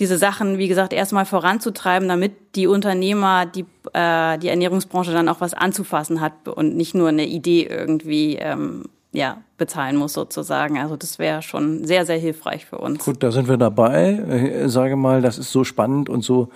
diese 0.00 0.18
Sachen, 0.18 0.58
wie 0.58 0.68
gesagt, 0.68 0.92
erstmal 0.92 1.26
voranzutreiben, 1.26 2.08
damit 2.08 2.32
die 2.56 2.66
Unternehmer, 2.66 3.46
die, 3.46 3.66
äh, 3.92 4.38
die 4.38 4.48
Ernährungsbranche 4.48 5.12
dann 5.12 5.28
auch 5.28 5.40
was 5.40 5.54
anzufassen 5.54 6.20
hat 6.20 6.48
und 6.48 6.76
nicht 6.76 6.94
nur 6.94 7.08
eine 7.08 7.26
Idee 7.26 7.66
irgendwie 7.66 8.36
ähm, 8.36 8.84
ja, 9.12 9.42
bezahlen 9.58 9.96
muss 9.96 10.14
sozusagen. 10.14 10.78
Also 10.78 10.96
das 10.96 11.18
wäre 11.18 11.42
schon 11.42 11.84
sehr, 11.84 12.06
sehr 12.06 12.18
hilfreich 12.18 12.64
für 12.64 12.78
uns. 12.78 13.04
Gut, 13.04 13.22
da 13.22 13.30
sind 13.30 13.48
wir 13.48 13.58
dabei. 13.58 14.62
Ich 14.64 14.72
sage 14.72 14.96
mal, 14.96 15.20
das 15.20 15.38
ist 15.38 15.52
so 15.52 15.64
spannend 15.64 16.08
und 16.08 16.24
so 16.24 16.48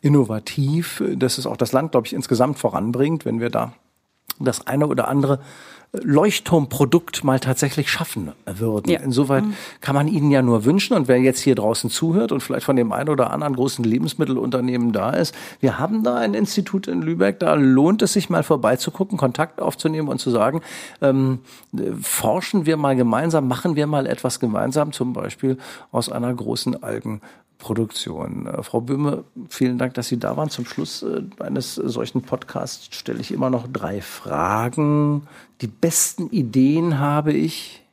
innovativ, 0.00 1.02
dass 1.14 1.38
es 1.38 1.46
auch 1.46 1.56
das 1.56 1.72
Land, 1.72 1.92
glaube 1.92 2.06
ich, 2.06 2.12
insgesamt 2.12 2.58
voranbringt, 2.58 3.24
wenn 3.24 3.40
wir 3.40 3.50
da 3.50 3.74
das 4.40 4.66
eine 4.66 4.86
oder 4.86 5.08
andere 5.08 5.40
Leuchtturmprodukt 5.92 7.24
mal 7.24 7.40
tatsächlich 7.40 7.90
schaffen 7.90 8.30
würden. 8.46 8.90
Ja. 8.90 9.00
Insoweit 9.00 9.44
mhm. 9.44 9.54
kann 9.80 9.96
man 9.96 10.06
ihnen 10.06 10.30
ja 10.30 10.40
nur 10.40 10.64
wünschen 10.64 10.94
und 10.94 11.08
wer 11.08 11.18
jetzt 11.18 11.40
hier 11.40 11.56
draußen 11.56 11.90
zuhört 11.90 12.30
und 12.30 12.42
vielleicht 12.42 12.64
von 12.64 12.76
dem 12.76 12.92
einen 12.92 13.08
oder 13.08 13.32
anderen 13.32 13.56
großen 13.56 13.84
Lebensmittelunternehmen 13.84 14.92
da 14.92 15.10
ist, 15.10 15.34
wir 15.58 15.80
haben 15.80 16.04
da 16.04 16.16
ein 16.16 16.34
Institut 16.34 16.86
in 16.86 17.02
Lübeck, 17.02 17.40
da 17.40 17.54
lohnt 17.54 18.02
es 18.02 18.12
sich 18.12 18.30
mal 18.30 18.44
vorbeizugucken, 18.44 19.18
Kontakt 19.18 19.60
aufzunehmen 19.60 20.08
und 20.08 20.20
zu 20.20 20.30
sagen, 20.30 20.60
ähm, 21.00 21.40
forschen 22.00 22.66
wir 22.66 22.76
mal 22.76 22.94
gemeinsam, 22.94 23.48
machen 23.48 23.74
wir 23.74 23.88
mal 23.88 24.06
etwas 24.06 24.38
gemeinsam, 24.38 24.92
zum 24.92 25.12
Beispiel 25.12 25.58
aus 25.90 26.10
einer 26.10 26.32
großen 26.32 26.84
Algen 26.84 27.20
Produktion. 27.60 28.46
Äh, 28.46 28.62
Frau 28.64 28.80
Böhme, 28.80 29.24
vielen 29.48 29.78
Dank, 29.78 29.94
dass 29.94 30.08
Sie 30.08 30.18
da 30.18 30.36
waren. 30.36 30.50
Zum 30.50 30.66
Schluss 30.66 31.02
äh, 31.02 31.22
eines 31.38 31.76
solchen 31.76 32.22
Podcasts 32.22 32.88
stelle 32.90 33.20
ich 33.20 33.30
immer 33.30 33.50
noch 33.50 33.68
drei 33.68 34.00
Fragen. 34.00 35.28
Die 35.60 35.68
besten 35.68 36.28
Ideen 36.30 36.98
habe 36.98 37.32
ich? 37.32 37.84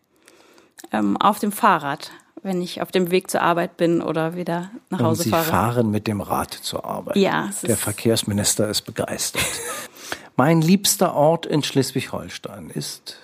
Ähm, 0.91 1.17
auf 1.17 1.37
dem 1.37 1.51
Fahrrad, 1.51 2.11
wenn 2.41 2.61
ich 2.61 2.81
auf 2.81 2.91
dem 2.91 3.11
Weg 3.11 3.29
zur 3.29 3.41
Arbeit 3.41 3.77
bin 3.77 4.01
oder 4.01 4.35
wieder 4.35 4.71
nach 4.89 4.99
Hause 4.99 5.19
Und 5.19 5.23
Sie 5.25 5.29
fahre. 5.29 5.43
Sie 5.43 5.51
fahren 5.51 5.91
mit 5.91 6.07
dem 6.07 6.21
Rad 6.21 6.53
zur 6.53 6.85
Arbeit. 6.85 7.17
Ja. 7.17 7.49
Der 7.63 7.77
Verkehrsminister 7.77 8.67
ist 8.69 8.81
begeistert. 8.81 9.43
mein 10.35 10.61
liebster 10.61 11.13
Ort 11.13 11.45
in 11.45 11.61
Schleswig-Holstein 11.61 12.69
ist? 12.69 13.17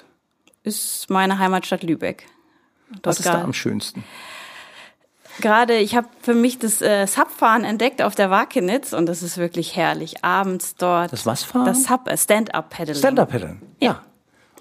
Ist 0.63 1.10
meine 1.10 1.39
Heimatstadt 1.39 1.84
Lübeck. 1.84 2.27
Dort 3.01 3.06
Was 3.06 3.19
ist 3.19 3.25
da 3.25 3.41
am 3.41 3.53
schönsten? 3.53 4.03
Gerade, 5.41 5.78
ich 5.78 5.96
habe 5.96 6.08
für 6.22 6.34
mich 6.34 6.60
das 6.60 6.82
äh, 6.82 7.06
Subfahren 7.08 7.63
entdeckt 7.63 8.02
auf 8.02 8.15
der 8.15 8.30
Wakenitz 8.30 8.93
und 8.93 9.08
das 9.08 9.24
ist 9.24 9.38
wirklich 9.38 9.76
herrlich. 9.76 10.24
Abends 10.24 10.76
dort. 10.76 11.12
Das 11.12 11.26
was 11.26 11.43
fahren? 11.43 11.65
Das 11.65 11.84
Sub, 11.84 12.08
äh, 12.08 12.17
Stand-Up-Paddling. 12.17 12.96
Stand-Up-Paddeln, 12.96 13.62
ja. 13.80 14.02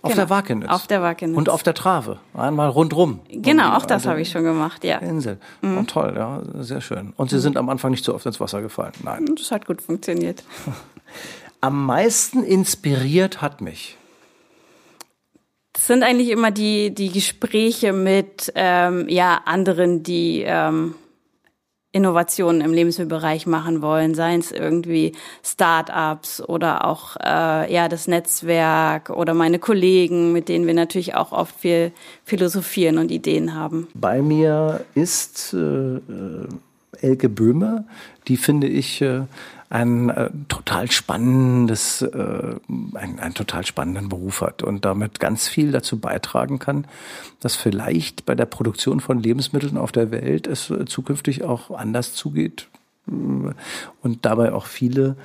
Auf 0.02 0.10
genau. 0.10 0.22
der 0.22 0.30
Wakenitz. 0.30 0.68
Auf 0.68 0.86
der 0.88 1.00
Wakenitz. 1.00 1.38
Und 1.38 1.48
auf 1.48 1.62
der 1.62 1.74
Trave. 1.74 2.18
Einmal 2.34 2.68
rundrum. 2.68 3.20
Genau, 3.28 3.76
auch 3.76 3.86
das 3.86 4.04
habe 4.04 4.20
ich 4.20 4.30
schon 4.30 4.42
gemacht, 4.42 4.82
ja. 4.82 4.98
Insel. 4.98 5.38
Mhm. 5.60 5.78
Oh, 5.78 5.82
toll, 5.84 6.14
ja, 6.16 6.42
sehr 6.60 6.80
schön. 6.80 7.12
Und 7.16 7.30
Sie 7.30 7.38
sind 7.38 7.56
am 7.56 7.68
Anfang 7.68 7.92
nicht 7.92 8.04
so 8.04 8.12
oft 8.12 8.26
ins 8.26 8.40
Wasser 8.40 8.62
gefallen? 8.62 8.92
Nein. 9.04 9.26
Das 9.36 9.52
hat 9.52 9.66
gut 9.66 9.80
funktioniert. 9.80 10.42
Am 11.60 11.86
meisten 11.86 12.42
inspiriert 12.42 13.40
hat 13.40 13.60
mich 13.60 13.96
das 15.72 15.86
sind 15.86 16.02
eigentlich 16.02 16.28
immer 16.28 16.50
die, 16.50 16.94
die 16.94 17.10
Gespräche 17.10 17.92
mit 17.92 18.52
ähm, 18.54 19.08
ja, 19.08 19.40
anderen, 19.44 20.02
die 20.02 20.42
ähm, 20.46 20.94
Innovationen 21.92 22.62
im 22.62 22.72
Lebensmittelbereich 22.72 23.46
machen 23.46 23.82
wollen, 23.82 24.14
seien 24.14 24.40
es 24.40 24.50
irgendwie 24.50 25.12
Start-ups 25.44 26.40
oder 26.40 26.86
auch 26.86 27.16
äh, 27.16 27.72
ja 27.72 27.88
das 27.88 28.08
Netzwerk 28.08 29.10
oder 29.10 29.34
meine 29.34 29.58
Kollegen, 29.58 30.32
mit 30.32 30.48
denen 30.48 30.66
wir 30.66 30.74
natürlich 30.74 31.14
auch 31.14 31.32
oft 31.32 31.54
viel 31.60 31.92
philosophieren 32.24 32.96
und 32.96 33.10
Ideen 33.10 33.54
haben. 33.54 33.88
Bei 33.94 34.22
mir 34.22 34.84
ist 34.94 35.52
äh, 35.52 36.00
Elke 37.00 37.28
Böhme, 37.28 37.84
die 38.26 38.38
finde 38.38 38.68
ich 38.68 39.02
äh, 39.02 39.22
ein 39.72 40.10
äh, 40.10 40.28
total 40.48 40.90
spannendes, 40.90 42.02
äh, 42.02 42.54
ein, 42.94 43.18
einen 43.18 43.32
total 43.32 43.64
spannenden 43.64 44.10
Beruf 44.10 44.42
hat 44.42 44.62
und 44.62 44.84
damit 44.84 45.18
ganz 45.18 45.48
viel 45.48 45.72
dazu 45.72 45.98
beitragen 45.98 46.58
kann, 46.58 46.86
dass 47.40 47.56
vielleicht 47.56 48.26
bei 48.26 48.34
der 48.34 48.44
Produktion 48.44 49.00
von 49.00 49.18
Lebensmitteln 49.18 49.78
auf 49.78 49.90
der 49.90 50.10
Welt 50.10 50.46
es 50.46 50.68
äh, 50.68 50.84
zukünftig 50.84 51.44
auch 51.44 51.70
anders 51.70 52.12
zugeht 52.12 52.68
und 53.06 54.24
dabei 54.24 54.52
auch 54.52 54.66
viele 54.66 55.16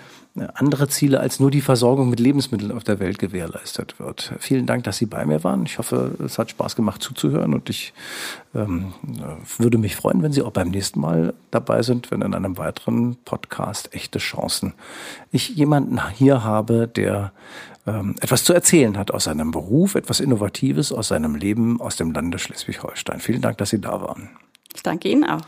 andere 0.53 0.87
Ziele 0.87 1.19
als 1.19 1.39
nur 1.39 1.51
die 1.51 1.61
Versorgung 1.61 2.09
mit 2.09 2.19
Lebensmitteln 2.19 2.71
auf 2.71 2.83
der 2.83 2.99
Welt 2.99 3.17
gewährleistet 3.19 3.99
wird. 3.99 4.33
Vielen 4.39 4.65
Dank, 4.65 4.83
dass 4.83 4.97
Sie 4.97 5.05
bei 5.05 5.25
mir 5.25 5.43
waren. 5.43 5.65
Ich 5.65 5.77
hoffe, 5.77 6.15
es 6.23 6.37
hat 6.37 6.51
Spaß 6.51 6.75
gemacht 6.75 7.01
zuzuhören 7.01 7.53
und 7.53 7.69
ich 7.69 7.93
ähm, 8.53 8.93
würde 9.57 9.77
mich 9.77 9.95
freuen, 9.95 10.21
wenn 10.21 10.31
Sie 10.31 10.43
auch 10.43 10.51
beim 10.51 10.69
nächsten 10.69 10.99
Mal 10.99 11.33
dabei 11.51 11.81
sind, 11.81 12.11
wenn 12.11 12.21
in 12.21 12.33
einem 12.33 12.57
weiteren 12.57 13.15
Podcast 13.25 13.93
echte 13.93 14.19
Chancen 14.19 14.73
ich 15.31 15.49
jemanden 15.49 15.99
hier 16.13 16.43
habe, 16.43 16.87
der 16.87 17.31
ähm, 17.87 18.15
etwas 18.21 18.43
zu 18.43 18.53
erzählen 18.53 18.97
hat 18.97 19.11
aus 19.11 19.23
seinem 19.25 19.51
Beruf, 19.51 19.95
etwas 19.95 20.19
Innovatives 20.19 20.91
aus 20.91 21.07
seinem 21.07 21.35
Leben 21.35 21.81
aus 21.81 21.95
dem 21.95 22.11
Lande 22.11 22.37
Schleswig-Holstein. 22.37 23.19
Vielen 23.19 23.41
Dank, 23.41 23.57
dass 23.57 23.71
Sie 23.71 23.81
da 23.81 24.01
waren. 24.01 24.29
Ich 24.75 24.83
danke 24.83 25.09
Ihnen 25.09 25.23
auch. 25.23 25.41